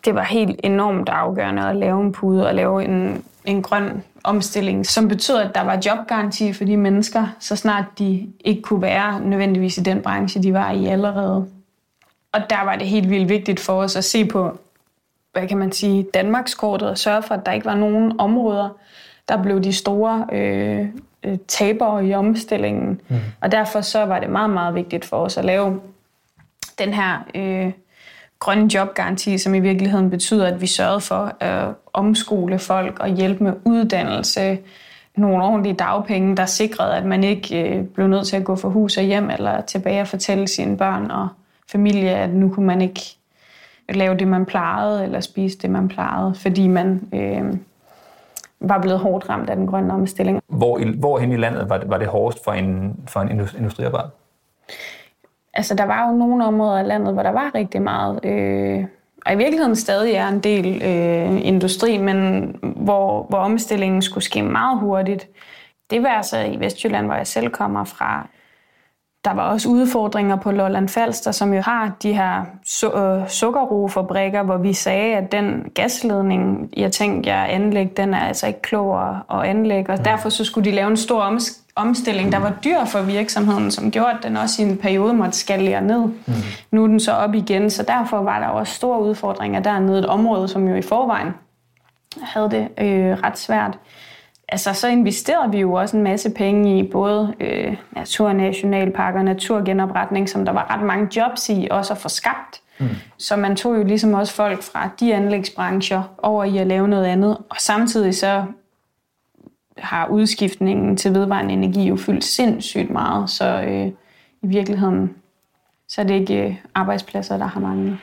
Det 0.06 0.16
var 0.16 0.24
helt 0.24 0.60
enormt 0.64 1.10
afgørende 1.10 1.70
at 1.70 1.76
lave 1.76 2.02
en 2.02 2.12
pude 2.12 2.48
og 2.48 2.56
lave 2.56 2.84
en, 2.84 3.24
en 3.46 3.62
grøn 3.62 4.04
omstilling, 4.24 4.86
som 4.86 5.08
betød, 5.08 5.38
at 5.38 5.56
der 5.56 5.62
var 5.62 5.82
jobgaranti 5.86 6.54
for 6.54 6.64
de 6.64 6.78
mennesker, 6.78 7.28
så 7.40 7.56
snart 7.56 7.86
de 8.00 8.28
ikke 8.46 8.62
kunne 8.62 8.82
være 8.82 9.20
nødvendigvis 9.20 9.78
i 9.78 9.82
den 9.82 10.02
branche, 10.02 10.44
de 10.44 10.54
var 10.54 10.72
i 10.72 10.86
allerede. 10.88 11.48
Og 12.34 12.42
der 12.50 12.64
var 12.66 12.76
det 12.76 12.88
helt 12.88 13.10
vildt 13.10 13.30
vigtigt 13.30 13.60
for 13.60 13.74
os 13.74 13.96
at 13.96 14.04
se 14.04 14.26
på, 14.26 14.60
hvad 15.34 15.48
kan 15.48 15.58
man 15.58 15.72
sige, 15.72 16.08
Danmarkskortet 16.14 16.90
og 16.90 16.98
sørge 16.98 17.24
for, 17.24 17.36
at 17.36 17.46
der 17.46 17.52
ikke 17.52 17.66
var 17.66 17.76
nogen 17.76 18.20
områder, 18.20 18.70
der 19.30 19.44
blev 19.44 19.64
de 19.64 19.74
store 19.74 20.28
øh, 20.32 20.88
øh, 21.24 21.38
tabere 21.48 22.06
i 22.06 22.14
omstillingen. 22.14 23.02
Mm. 23.10 23.16
Og 23.42 23.52
derfor 23.52 23.82
så 23.82 24.06
var 24.06 24.20
det 24.20 24.30
meget, 24.30 24.50
meget 24.50 24.76
vigtigt 24.76 25.06
for 25.06 25.18
os 25.18 25.38
at 25.38 25.46
lave 25.46 25.82
den 26.80 26.94
her 26.94 27.18
øh, 27.36 27.72
grønne 28.40 28.74
jobgaranti, 28.74 29.38
som 29.38 29.56
i 29.56 29.60
virkeligheden 29.60 30.10
betyder, 30.10 30.48
at 30.48 30.62
vi 30.62 30.68
sørgede 30.68 31.02
for 31.02 31.36
at 31.40 31.68
omskole 31.94 32.60
folk 32.60 33.00
og 33.00 33.10
hjælpe 33.10 33.44
med 33.44 33.54
uddannelse, 33.66 34.60
nogle 35.16 35.44
ordentlige 35.44 35.76
dagpenge, 35.76 36.38
der 36.38 36.46
sikrede, 36.46 36.96
at 36.96 37.06
man 37.06 37.24
ikke 37.24 37.64
øh, 37.64 37.84
blev 37.84 38.08
nødt 38.08 38.28
til 38.28 38.38
at 38.38 38.44
gå 38.44 38.56
for 38.56 38.70
hus 38.70 38.98
og 38.98 39.04
hjem 39.04 39.30
eller 39.30 39.62
tilbage 39.62 40.02
og 40.02 40.08
fortælle 40.08 40.48
sine 40.48 40.78
børn 40.78 41.12
og 41.12 41.28
familie, 41.72 42.10
at 42.10 42.30
nu 42.30 42.50
kunne 42.50 42.66
man 42.66 42.82
ikke 42.82 43.02
lave 43.90 44.18
det, 44.18 44.28
man 44.28 44.46
plejede, 44.46 45.04
eller 45.04 45.20
spise 45.20 45.58
det, 45.58 45.70
man 45.70 45.88
plejede, 45.88 46.36
fordi 46.36 46.68
man 46.68 47.10
øh, 47.14 47.58
var 48.60 48.82
blevet 48.82 49.00
hårdt 49.00 49.30
ramt 49.30 49.50
af 49.50 49.56
den 49.56 49.68
grønne 49.68 49.94
omstilling. 49.94 50.42
Hvor, 50.48 50.78
i, 50.78 50.84
hvor 51.00 51.20
hen 51.20 51.32
i 51.32 51.38
landet 51.38 51.70
var 51.70 51.78
det, 51.78 51.90
var 51.90 51.98
det 51.98 52.08
hårdest 52.08 52.44
for 52.44 52.52
en, 52.52 53.00
for 53.08 53.20
en 53.20 53.30
industriarbejder? 53.58 54.10
Altså, 55.54 55.76
der 55.76 55.86
var 55.86 56.08
jo 56.08 56.18
nogle 56.18 56.46
områder 56.46 56.80
af 56.80 56.88
landet, 56.88 57.14
hvor 57.14 57.24
der 57.24 57.32
var 57.32 57.52
rigtig 57.56 57.82
meget... 57.82 58.26
Øh, 58.26 58.86
og 59.26 59.34
i 59.34 59.36
virkeligheden 59.36 59.76
stadig 59.76 60.14
er 60.14 60.28
en 60.28 60.40
del 60.40 60.82
øh, 60.84 61.48
industri, 61.48 61.98
men 61.98 62.46
hvor, 62.76 63.26
hvor 63.30 63.38
omstillingen 63.38 64.02
skulle 64.02 64.24
ske 64.24 64.42
meget 64.42 64.80
hurtigt. 64.80 65.28
Det 65.90 66.04
var 66.04 66.10
altså 66.10 66.40
i 66.40 66.60
Vestjylland, 66.60 67.06
hvor 67.06 67.16
jeg 67.16 67.28
selv 67.28 67.50
kommer 67.50 67.84
fra. 67.84 68.28
Der 69.26 69.34
var 69.34 69.50
også 69.50 69.70
udfordringer 69.70 70.36
på 70.36 70.52
Lolland 70.52 70.90
Falster, 70.90 71.32
som 71.32 71.54
jo 71.54 71.62
har 71.62 71.92
de 72.04 72.14
her 72.14 72.44
su- 72.66 72.98
øh, 72.98 73.30
sukkerroefabrikker, 73.30 74.44
hvor 74.44 74.58
vi 74.58 74.74
sagde, 74.74 75.16
at 75.16 75.32
den 75.32 75.64
gasledning, 75.76 76.70
jeg 76.78 76.92
tænkte, 76.92 77.30
jeg 77.30 77.48
anlæg, 77.54 77.98
den 77.98 78.14
er 78.14 78.20
altså 78.20 78.48
ikke 78.48 78.62
klog 78.62 79.10
at 79.10 79.42
anlægge, 79.44 79.94
og 79.94 80.06
derfor 80.06 80.30
så 80.30 80.46
skulle 80.46 80.72
de 80.72 80.76
lave 80.76 80.90
en 80.90 80.98
stor 80.98 81.22
oms- 81.22 81.62
omstilling, 81.76 82.32
der 82.32 82.38
var 82.40 82.54
dyr 82.64 82.86
for 82.86 83.02
virksomheden, 83.02 83.72
som 83.72 83.92
gjorde, 83.92 84.10
at 84.12 84.18
den 84.24 84.38
også 84.38 84.62
i 84.62 84.66
en 84.66 84.78
periode 84.78 85.14
måtte 85.14 85.38
skalere 85.38 85.82
ned. 85.82 86.00
Mm. 86.06 86.34
Nu 86.72 86.84
er 86.84 86.88
den 86.88 87.00
så 87.00 87.12
op 87.12 87.34
igen, 87.34 87.70
så 87.70 87.84
derfor 87.84 88.18
var 88.18 88.40
der 88.40 88.48
også 88.48 88.74
store 88.74 89.02
udfordringer 89.02 89.60
dernede. 89.60 90.00
Et 90.00 90.06
område, 90.06 90.48
som 90.48 90.68
jo 90.68 90.76
i 90.76 90.82
forvejen 90.82 91.30
havde 92.22 92.50
det 92.52 92.68
øh, 92.78 93.18
ret 93.24 93.38
svært 93.38 93.78
altså, 94.52 94.74
så 94.74 94.88
investerede 94.88 95.52
vi 95.52 95.60
jo 95.60 95.74
også 95.74 95.98
en 95.98 96.04
masse 96.04 96.30
penge 96.30 96.80
i 96.80 96.92
både 96.92 97.34
øh, 97.40 97.78
naturnationalparker, 97.92 99.24
naturgenopretning, 99.24 100.30
som 100.30 100.46
der 100.46 100.52
var 100.52 100.76
ret 100.76 100.86
mange 100.86 101.08
jobs 101.16 101.50
i, 101.50 101.68
også 101.72 101.94
at 101.94 102.00
få 102.00 102.10
skabt. 102.10 102.62
Mm. 102.80 102.88
Så 103.18 103.36
man 103.36 103.56
tog 103.56 103.78
jo 103.78 103.84
ligesom 103.84 104.14
også 104.14 104.34
folk 104.34 104.62
fra 104.62 104.90
de 105.00 105.16
anlægsbrancher 105.16 106.04
over 106.18 106.44
i 106.44 106.58
at 106.58 106.68
lave 106.68 106.88
noget 106.88 107.06
andet, 107.06 107.38
og 107.50 107.56
samtidig 107.60 108.16
så 108.16 108.44
har 109.78 110.08
udskiftningen 110.08 110.98
til 110.98 111.14
vedvarende 111.14 111.54
energi 111.54 111.88
jo 111.88 111.96
fyldt 111.96 112.24
sindssygt 112.24 112.90
meget, 112.90 113.30
så 113.30 113.62
øh, 113.68 113.88
i 114.42 114.48
virkeligheden 114.48 115.16
så 115.88 116.02
er 116.02 116.06
det 116.06 116.14
ikke 116.14 116.48
øh, 116.48 116.56
arbejdspladser, 116.76 117.38
der 117.38 117.46
har 117.46 117.60
manglet. 117.60 117.98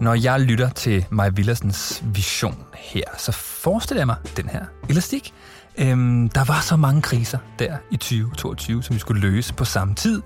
Når 0.00 0.14
jeg 0.14 0.40
lytter 0.40 0.68
til 0.68 1.06
Maja 1.10 1.30
Villersens 1.30 2.02
vision 2.04 2.56
her, 2.74 3.04
så 3.18 3.32
forestiller 3.32 4.00
jeg 4.00 4.06
mig 4.06 4.16
den 4.36 4.48
her 4.48 4.64
elastik. 4.88 5.34
Øhm, 5.78 6.28
der 6.28 6.44
var 6.44 6.60
så 6.60 6.76
mange 6.76 7.02
kriser 7.02 7.38
der 7.58 7.76
i 7.90 7.96
2022, 7.96 8.82
som 8.82 8.94
vi 8.94 9.00
skulle 9.00 9.20
løse 9.20 9.54
på 9.54 9.64
samme 9.64 9.94
tid. 9.94 10.22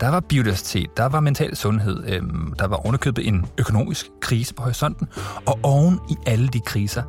Der 0.00 0.08
var 0.08 0.20
biodiversitet, 0.20 0.96
der 0.96 1.06
var 1.06 1.20
mental 1.20 1.56
sundhed, 1.56 2.04
øhm, 2.06 2.54
der 2.58 2.66
var 2.66 2.86
underkøbet 2.86 3.28
en 3.28 3.46
økonomisk 3.58 4.06
krise 4.20 4.54
på 4.54 4.62
horisonten, 4.62 5.08
og 5.46 5.58
oven 5.62 6.00
i 6.10 6.14
alle 6.26 6.48
de 6.48 6.60
kriser, 6.60 7.02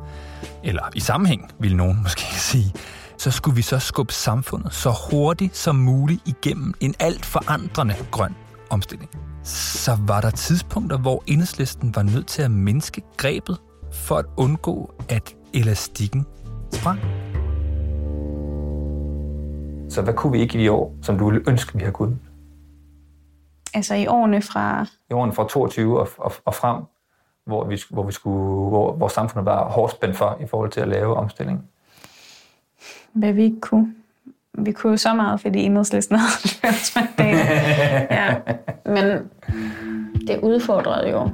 eller 0.64 0.82
i 0.94 1.00
sammenhæng, 1.00 1.50
vil 1.58 1.76
nogen 1.76 1.98
måske 2.02 2.22
sige, 2.22 2.74
så 3.18 3.30
skulle 3.30 3.56
vi 3.56 3.62
så 3.62 3.78
skubbe 3.78 4.12
samfundet 4.12 4.74
så 4.74 4.94
hurtigt 5.10 5.56
som 5.56 5.76
muligt 5.76 6.20
igennem 6.26 6.74
en 6.80 6.94
alt 6.98 7.26
forandrende 7.26 7.94
grøn 8.10 8.34
omstilling 8.70 9.10
så 9.42 9.98
var 10.06 10.20
der 10.20 10.30
tidspunkter, 10.30 10.98
hvor 10.98 11.22
enhedslisten 11.26 11.94
var 11.94 12.02
nødt 12.02 12.26
til 12.26 12.42
at 12.42 12.50
mindske 12.50 13.02
grebet 13.16 13.58
for 13.92 14.16
at 14.16 14.24
undgå, 14.36 14.94
at 15.08 15.36
elastikken 15.54 16.26
sprang. 16.72 17.00
Så 19.90 20.02
hvad 20.02 20.14
kunne 20.14 20.32
vi 20.32 20.40
ikke 20.40 20.58
i 20.58 20.62
de 20.62 20.72
år, 20.72 20.94
som 21.02 21.18
du 21.18 21.30
ville 21.30 21.44
ønske, 21.48 21.74
vi 21.74 21.78
havde 21.78 21.92
kunnet? 21.92 22.18
Altså 23.74 23.94
i 23.94 24.06
årene 24.06 24.42
fra... 24.42 24.86
I 25.10 25.12
årene 25.12 25.32
fra 25.32 25.48
22 25.48 26.00
og, 26.00 26.08
og, 26.18 26.32
og 26.44 26.54
frem, 26.54 26.82
hvor, 27.46 27.64
vi, 27.64 27.80
hvor, 27.90 28.02
vi 28.02 28.12
skulle, 28.12 28.68
hvor, 28.68 28.92
hvor 28.92 29.08
samfundet 29.08 29.46
var 29.46 29.68
hårdt 29.68 29.92
spændt 29.92 30.16
for 30.16 30.38
i 30.40 30.46
forhold 30.46 30.70
til 30.70 30.80
at 30.80 30.88
lave 30.88 31.16
omstilling. 31.16 31.68
Hvad 33.12 33.32
vi 33.32 33.42
ikke 33.42 33.60
kunne? 33.60 33.94
Vi 34.58 34.72
kunne 34.72 34.90
jo 34.90 34.96
så 34.96 35.14
meget, 35.14 35.40
fordi 35.40 35.58
enhedslisten 35.58 36.16
havde 36.18 36.30
90 36.62 36.96
mandater. 36.96 37.44
Ja. 38.10 38.34
Men 38.86 39.30
det 40.26 40.40
udfordrede 40.42 41.10
jo. 41.10 41.30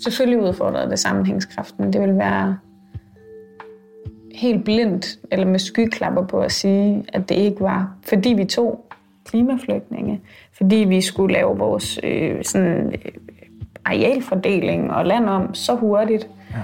Selvfølgelig 0.00 0.42
udfordrede 0.42 0.90
det 0.90 0.98
sammenhængskraften. 0.98 1.92
Det 1.92 2.00
ville 2.00 2.18
være 2.18 2.58
helt 4.34 4.64
blindt, 4.64 5.18
eller 5.32 5.46
med 5.46 5.58
skyklapper 5.58 6.26
på 6.26 6.40
at 6.40 6.52
sige, 6.52 7.04
at 7.12 7.28
det 7.28 7.34
ikke 7.34 7.60
var, 7.60 7.94
fordi 8.02 8.28
vi 8.28 8.44
tog 8.44 8.86
klimaflygtninge, 9.24 10.20
fordi 10.56 10.76
vi 10.76 11.00
skulle 11.00 11.34
lave 11.34 11.58
vores 11.58 12.00
øh, 12.02 12.44
sådan, 12.44 12.86
øh, 12.86 13.12
arealfordeling 13.84 14.90
og 14.90 15.06
land 15.06 15.28
om 15.28 15.54
så 15.54 15.74
hurtigt, 15.74 16.28
ja 16.50 16.56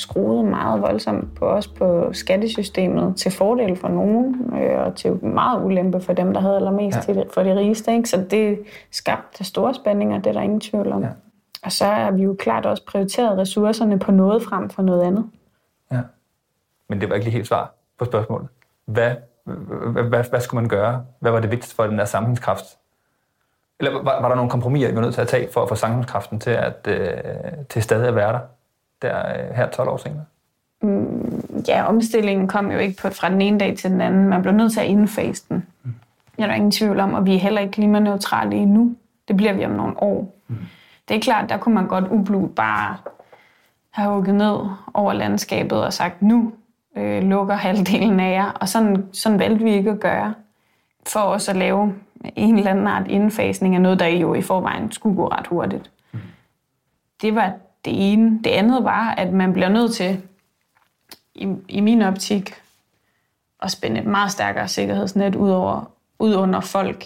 skruede 0.00 0.44
meget 0.44 0.82
voldsomt 0.82 1.34
på 1.34 1.46
os 1.46 1.68
på 1.68 2.12
skattesystemet 2.12 3.16
til 3.16 3.32
fordel 3.32 3.76
for 3.76 3.88
nogen, 3.88 4.54
øh, 4.56 4.86
og 4.86 4.94
til 4.96 5.24
meget 5.24 5.64
ulempe 5.64 6.00
for 6.00 6.12
dem, 6.12 6.32
der 6.32 6.40
havde 6.40 6.56
allermest 6.56 6.96
ja. 6.96 7.02
til 7.02 7.14
det, 7.14 7.26
for 7.34 7.42
de 7.42 7.56
rigeste. 7.56 7.92
Ikke? 7.92 8.08
Så 8.08 8.24
det 8.30 8.58
skabte 8.90 9.44
store 9.44 9.74
spændinger, 9.74 10.18
det 10.18 10.26
er 10.26 10.32
der 10.32 10.40
ingen 10.40 10.60
tvivl 10.60 10.92
om. 10.92 11.02
Ja. 11.02 11.08
Og 11.62 11.72
så 11.72 11.84
er 11.84 12.10
vi 12.10 12.22
jo 12.22 12.36
klart 12.38 12.66
også 12.66 12.84
prioriteret 12.86 13.38
ressourcerne 13.38 13.98
på 13.98 14.12
noget 14.12 14.42
frem 14.42 14.70
for 14.70 14.82
noget 14.82 15.02
andet. 15.02 15.26
Ja. 15.92 16.00
Men 16.88 17.00
det 17.00 17.08
var 17.08 17.14
ikke 17.14 17.24
lige 17.24 17.34
helt 17.34 17.46
svar 17.46 17.74
på 17.98 18.04
spørgsmålet. 18.04 18.48
Hvad, 18.84 19.14
hvad, 19.44 20.02
hvad, 20.02 20.24
hvad 20.30 20.40
skulle 20.40 20.60
man 20.60 20.68
gøre? 20.68 21.04
Hvad 21.18 21.32
var 21.32 21.40
det 21.40 21.50
vigtigste 21.50 21.76
for 21.76 21.86
den 21.86 21.98
der 21.98 22.04
sammenhængskraft? 22.04 22.64
Eller 23.80 23.92
var, 23.92 24.20
var 24.20 24.28
der 24.28 24.34
nogle 24.34 24.50
kompromiser, 24.50 24.88
vi 24.88 24.94
var 24.94 25.00
nødt 25.00 25.14
til 25.14 25.20
at 25.20 25.28
tage 25.28 25.48
for 25.52 25.62
at 25.62 25.68
få 25.68 25.74
sammenhængskraften 25.74 26.40
til, 26.40 26.50
at, 26.50 26.86
øh, 26.88 27.10
til 27.68 27.82
stadig 27.82 28.08
at 28.08 28.14
være 28.14 28.32
der, 28.32 28.40
der 29.02 29.18
øh, 29.18 29.56
her 29.56 29.68
12 29.70 29.88
år 29.88 29.96
senere? 29.96 30.24
Mm, 30.82 31.64
ja, 31.68 31.88
omstillingen 31.88 32.48
kom 32.48 32.70
jo 32.70 32.78
ikke 32.78 33.02
på, 33.02 33.10
fra 33.10 33.30
den 33.30 33.42
ene 33.42 33.58
dag 33.58 33.76
til 33.76 33.90
den 33.90 34.00
anden. 34.00 34.28
Man 34.28 34.42
blev 34.42 34.54
nødt 34.54 34.72
til 34.72 34.80
at 34.80 34.86
indfase 34.86 35.44
den. 35.48 35.66
Mm. 35.82 35.94
Jeg 36.38 36.44
er 36.44 36.48
der 36.48 36.54
ingen 36.54 36.70
tvivl 36.70 37.00
om, 37.00 37.14
og 37.14 37.26
vi 37.26 37.34
er 37.34 37.38
heller 37.38 37.60
ikke 37.60 37.72
klimaneutrale 37.72 38.56
endnu. 38.56 38.94
Det 39.28 39.36
bliver 39.36 39.52
vi 39.52 39.64
om 39.64 39.70
nogle 39.70 40.02
år. 40.02 40.34
Mm. 40.48 40.56
Det 41.08 41.16
er 41.16 41.20
klart, 41.20 41.48
der 41.48 41.56
kunne 41.56 41.74
man 41.74 41.86
godt 41.86 42.04
ublu 42.10 42.46
bare 42.46 42.96
have 43.90 44.12
hugget 44.12 44.34
ned 44.34 44.56
over 44.94 45.12
landskabet 45.12 45.84
og 45.84 45.92
sagt, 45.92 46.22
nu 46.22 46.52
øh, 46.96 47.22
lukker 47.22 47.54
halvdelen 47.54 48.20
af 48.20 48.32
jer. 48.32 48.50
Og 48.50 48.68
sådan, 48.68 49.08
sådan 49.12 49.38
valgte 49.38 49.64
vi 49.64 49.72
ikke 49.72 49.90
at 49.90 50.00
gøre. 50.00 50.34
For 51.06 51.20
os 51.20 51.48
at 51.48 51.56
lave 51.56 51.94
en 52.36 52.58
eller 52.58 52.70
anden 52.70 52.86
art 52.86 53.08
indfasning 53.08 53.74
af 53.74 53.80
noget, 53.80 54.00
der 54.00 54.06
jo 54.06 54.34
i 54.34 54.42
forvejen 54.42 54.92
skulle 54.92 55.16
gå 55.16 55.28
ret 55.28 55.46
hurtigt. 55.46 55.90
Mm. 56.12 56.20
Det 57.22 57.34
var 57.34 57.52
det 57.84 58.12
ene. 58.12 58.40
Det 58.44 58.50
andet 58.50 58.84
var, 58.84 59.14
at 59.18 59.32
man 59.32 59.52
bliver 59.52 59.68
nødt 59.68 59.92
til, 59.92 60.22
i, 61.34 61.48
i 61.68 61.80
min 61.80 62.02
optik, 62.02 62.54
at 63.62 63.70
spænde 63.70 64.00
et 64.00 64.06
meget 64.06 64.30
stærkere 64.30 64.68
sikkerhedsnet 64.68 65.34
ud, 65.34 65.50
over, 65.50 65.90
ud 66.18 66.34
under 66.34 66.60
folk. 66.60 67.04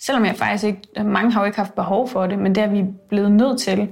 Selvom 0.00 0.24
jeg 0.24 0.34
faktisk 0.34 0.64
ikke, 0.64 0.80
mange 1.04 1.32
har 1.32 1.40
jo 1.40 1.46
ikke 1.46 1.58
haft 1.58 1.74
behov 1.74 2.08
for 2.08 2.26
det, 2.26 2.38
men 2.38 2.54
det 2.54 2.62
er 2.62 2.68
vi 2.68 2.84
blevet 3.08 3.32
nødt 3.32 3.60
til, 3.60 3.88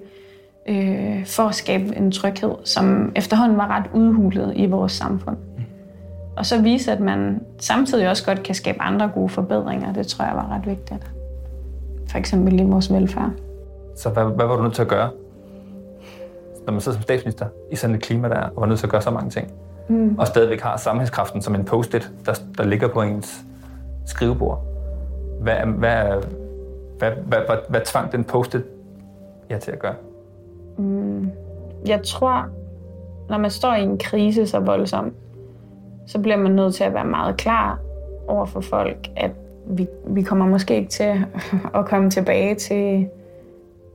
øh, 0.69 1.27
for 1.27 1.43
at 1.43 1.55
skabe 1.55 1.97
en 1.97 2.13
tryghed, 2.13 2.55
som 2.65 3.13
efterhånden 3.17 3.59
var 3.59 3.67
ret 3.67 3.91
udhulet 3.95 4.53
i 4.57 4.67
vores 4.67 4.93
samfund. 4.93 5.37
Og 6.37 6.47
så 6.47 6.63
vise, 6.63 6.93
at 6.93 7.01
man 7.01 7.41
samtidig 7.59 8.09
også 8.09 8.25
godt 8.25 8.43
kan 8.43 8.55
skabe 8.55 8.83
andre 8.83 9.09
gode 9.09 9.29
forbedringer, 9.29 9.93
det 9.93 10.07
tror 10.07 10.25
jeg 10.25 10.35
var 10.35 10.49
ret 10.49 10.67
vigtigt. 10.67 11.11
For 12.11 12.19
eksempel 12.19 12.61
i 12.61 12.63
vores 12.63 12.93
velfærd. 12.93 13.31
Så 13.97 14.11
hvad, 14.11 14.25
hvad 14.25 14.47
var 14.47 14.57
du 14.57 14.63
nødt 14.63 14.75
til 14.75 14.83
at 14.83 14.89
gøre, 14.89 15.11
når 16.67 16.73
man 16.73 16.81
sidder 16.81 16.99
som 16.99 17.03
statsminister 17.03 17.47
i 17.71 17.77
sådan 17.77 17.97
et 17.97 18.03
klima, 18.03 18.29
der 18.29 18.41
og 18.41 18.53
var 18.57 18.67
nødt 18.67 18.79
til 18.79 18.87
at 18.87 18.91
gøre 18.91 19.03
så 19.03 19.11
mange 19.11 19.31
ting, 19.31 19.53
mm. 19.89 20.19
og 20.19 20.27
stadigvæk 20.27 20.61
har 20.61 20.77
sammenhængskraften 20.77 21.43
som 21.43 21.55
en 21.55 21.65
post-it, 21.65 22.11
der, 22.27 22.41
der 22.59 22.65
ligger 22.65 22.89
på 22.89 23.03
ens 23.03 23.45
skrivebord? 24.07 24.65
Hvad, 25.41 25.55
hvad, 25.55 26.05
hvad, 26.99 27.11
hvad, 27.11 27.11
hvad, 27.11 27.39
hvad, 27.47 27.57
hvad 27.69 27.81
tvang 27.85 28.13
den 28.13 28.25
post-it 28.25 28.65
jer 29.51 29.59
til 29.59 29.71
at 29.71 29.79
gøre? 29.79 29.95
Mm, 30.79 31.31
jeg 31.87 32.01
tror, 32.05 32.47
når 33.29 33.39
man 33.39 33.51
står 33.51 33.75
i 33.75 33.83
en 33.83 33.99
krise 33.99 34.47
så 34.47 34.61
voldsom, 34.61 35.15
så 36.07 36.19
bliver 36.19 36.37
man 36.37 36.53
nødt 36.53 36.75
til 36.75 36.85
at 36.85 36.95
være 36.95 37.05
meget 37.05 37.37
klar 37.37 37.79
over 38.29 38.47
for 38.47 38.61
folk, 38.61 39.09
at 39.17 39.31
vi, 39.67 39.87
vi 40.07 40.23
kommer 40.23 40.47
måske 40.47 40.77
ikke 40.77 40.89
til 40.89 41.25
at 41.79 41.87
komme 41.87 42.11
tilbage 42.11 42.55
til 42.55 43.09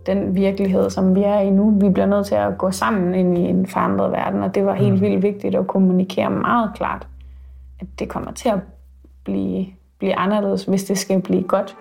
den 0.05 0.35
virkelighed, 0.35 0.89
som 0.89 1.15
vi 1.15 1.23
er 1.23 1.39
i 1.39 1.49
nu. 1.49 1.79
Vi 1.79 1.89
bliver 1.89 2.05
nødt 2.05 2.25
til 2.25 2.35
at 2.35 2.57
gå 2.57 2.71
sammen 2.71 3.15
ind 3.15 3.37
i 3.37 3.41
en 3.41 3.67
forandret 3.67 4.11
verden, 4.11 4.43
og 4.43 4.55
det 4.55 4.65
var 4.65 4.73
helt 4.73 4.93
mm. 4.93 5.01
vildt 5.01 5.23
vigtigt 5.23 5.55
at 5.55 5.67
kommunikere 5.67 6.29
meget 6.29 6.71
klart, 6.75 7.07
at 7.79 7.87
det 7.99 8.09
kommer 8.09 8.31
til 8.31 8.49
at 8.49 8.59
blive, 9.23 9.65
blive 9.99 10.15
anderledes, 10.15 10.63
hvis 10.63 10.83
det 10.83 10.97
skal 10.97 11.21
blive 11.21 11.43
godt. 11.43 11.75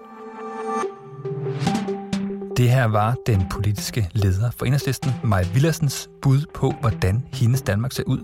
Det 2.56 2.70
her 2.70 2.84
var 2.84 3.14
den 3.26 3.42
politiske 3.50 4.08
leder 4.12 4.50
for 4.50 4.66
Enhedslisten, 4.66 5.10
Maja 5.24 5.44
Villarsens 5.54 6.10
bud 6.22 6.46
på, 6.54 6.72
hvordan 6.80 7.24
hendes 7.32 7.62
Danmark 7.62 7.92
ser 7.92 8.02
ud 8.06 8.18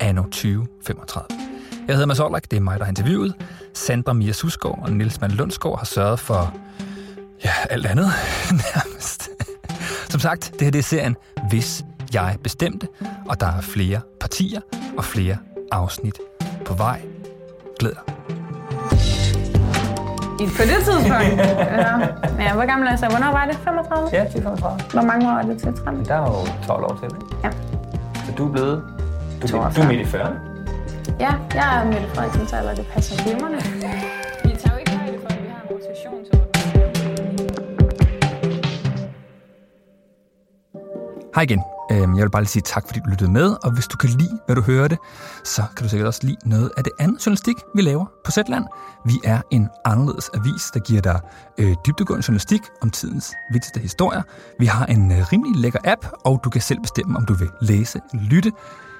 anno 0.00 0.22
2035. 0.22 1.26
Jeg 1.88 1.96
hedder 1.96 2.06
Mads 2.06 2.20
Orlak, 2.20 2.50
det 2.50 2.56
er 2.56 2.60
mig, 2.60 2.78
der 2.78 2.84
har 2.84 2.90
interviewet. 2.90 3.34
Sandra 3.74 4.12
Mia 4.12 4.32
Susgaard 4.32 4.78
og 4.82 4.92
Nils 4.92 5.20
Mann 5.20 5.34
Lundsgaard 5.34 5.78
har 5.78 5.84
sørget 5.84 6.20
for 6.20 6.54
ja, 7.44 7.50
alt 7.70 7.86
andet 7.86 8.06
nærmest. 8.74 9.27
Som 10.18 10.30
sagt, 10.30 10.52
det 10.52 10.62
her 10.62 10.70
det 10.70 10.78
er 10.78 10.82
serien 10.82 11.16
Hvis 11.48 11.84
jeg 12.14 12.36
bestemte, 12.42 12.88
og 13.28 13.40
der 13.40 13.46
er 13.46 13.60
flere 13.60 14.00
partier 14.20 14.60
og 14.96 15.04
flere 15.04 15.36
afsnit 15.72 16.18
på 16.64 16.74
vej. 16.74 17.00
Glæd 17.78 17.90
dig. 17.90 18.14
I, 20.40 20.44
på 20.56 20.62
det 20.70 20.78
tidspunkt? 20.84 21.08
ja. 21.38 21.98
ja. 22.38 22.54
Hvor 22.54 22.66
gammel 22.66 22.86
er 22.86 22.92
jeg 22.92 22.98
så? 22.98 23.08
Hvornår 23.08 23.30
var 23.32 23.46
det? 23.46 23.56
35? 23.64 24.08
Ja, 24.12 24.24
det 24.24 24.36
er 24.36 24.42
35. 24.42 24.90
Hvor 24.92 25.02
mange 25.02 25.28
år 25.28 25.36
er 25.38 25.42
det 25.42 25.58
til 25.58 25.72
30? 25.72 26.04
Der 26.04 26.14
er 26.14 26.26
jo 26.26 26.66
12 26.66 26.84
år 26.84 26.98
til, 27.02 27.16
ikke? 27.16 27.36
Ja. 27.44 27.50
Så 28.26 28.32
du 28.38 28.48
er 28.48 28.52
blevet... 28.52 28.82
Du, 29.42 29.56
er, 29.56 29.70
du 29.70 29.80
er 29.80 29.88
midt 29.88 30.00
i 30.00 30.04
40. 30.04 30.40
Ja, 31.20 31.32
jeg 31.54 31.80
er 31.80 31.84
Mette 31.84 32.08
Frederiksen 32.14 32.56
alder, 32.58 32.74
det 32.74 32.86
passer 32.86 33.22
glimrende. 33.22 33.58
Vi 34.44 34.50
tager 34.60 34.72
jo 34.72 34.78
ikke 34.78 34.96
højde 34.96 35.18
for, 35.22 35.28
at 35.32 35.42
vi 35.42 35.48
har 35.48 35.60
en 35.62 35.76
rotationsordning. 35.76 36.37
Hej 41.38 41.42
igen. 41.42 41.62
Øhm, 41.92 42.16
jeg 42.16 42.22
vil 42.22 42.30
bare 42.30 42.42
lige 42.42 42.50
sige 42.50 42.62
tak, 42.62 42.86
fordi 42.86 43.00
du 43.04 43.10
lyttede 43.10 43.30
med, 43.30 43.56
og 43.64 43.70
hvis 43.70 43.86
du 43.86 43.96
kan 43.96 44.10
lide, 44.10 44.38
hvad 44.46 44.56
du 44.56 44.62
hørte, 44.62 44.98
så 45.44 45.62
kan 45.76 45.84
du 45.84 45.88
sikkert 45.88 46.06
også 46.06 46.20
lide 46.22 46.36
noget 46.48 46.70
af 46.76 46.84
det 46.84 46.92
andet 46.98 47.26
journalistik, 47.26 47.54
vi 47.74 47.82
laver 47.82 48.06
på 48.24 48.30
Zetland. 48.30 48.64
Vi 49.06 49.12
er 49.24 49.40
en 49.50 49.68
anderledes 49.84 50.30
avis, 50.34 50.62
der 50.74 50.80
giver 50.80 51.00
dig 51.00 51.20
øh, 51.58 51.76
dybdegående 51.86 52.24
journalistik 52.28 52.60
om 52.82 52.90
tidens 52.90 53.34
vigtigste 53.52 53.80
historier. 53.80 54.22
Vi 54.58 54.66
har 54.66 54.86
en 54.86 55.12
øh, 55.12 55.18
rimelig 55.32 55.56
lækker 55.56 55.78
app, 55.84 56.06
og 56.24 56.40
du 56.44 56.50
kan 56.50 56.60
selv 56.60 56.80
bestemme, 56.80 57.16
om 57.16 57.26
du 57.26 57.34
vil 57.34 57.50
læse 57.60 58.00
eller 58.12 58.26
lytte. 58.30 58.52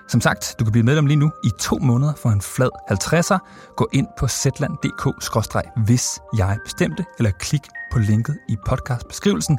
Som 0.08 0.20
sagt, 0.20 0.54
du 0.58 0.64
kan 0.64 0.72
blive 0.72 0.84
medlem 0.84 1.06
lige 1.06 1.18
nu 1.18 1.32
i 1.44 1.50
to 1.60 1.78
måneder 1.78 2.12
for 2.14 2.30
en 2.30 2.40
flad 2.40 2.70
50'er. 2.90 3.38
Gå 3.76 3.88
ind 3.92 4.06
på 4.18 4.28
zland.dk-hvis 4.28 6.20
jeg 6.36 6.58
bestemte, 6.64 7.04
eller 7.18 7.30
klik 7.30 7.62
på 7.92 7.98
linket 7.98 8.38
i 8.48 8.56
podcastbeskrivelsen. 8.66 9.58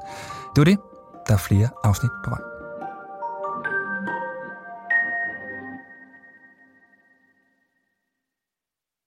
Det 0.56 0.58
var 0.58 0.66
det. 0.66 0.78
Der 1.28 1.34
er 1.34 1.38
flere 1.38 1.70
afsnit 1.84 2.12
på 2.24 2.30
vej. 2.30 2.59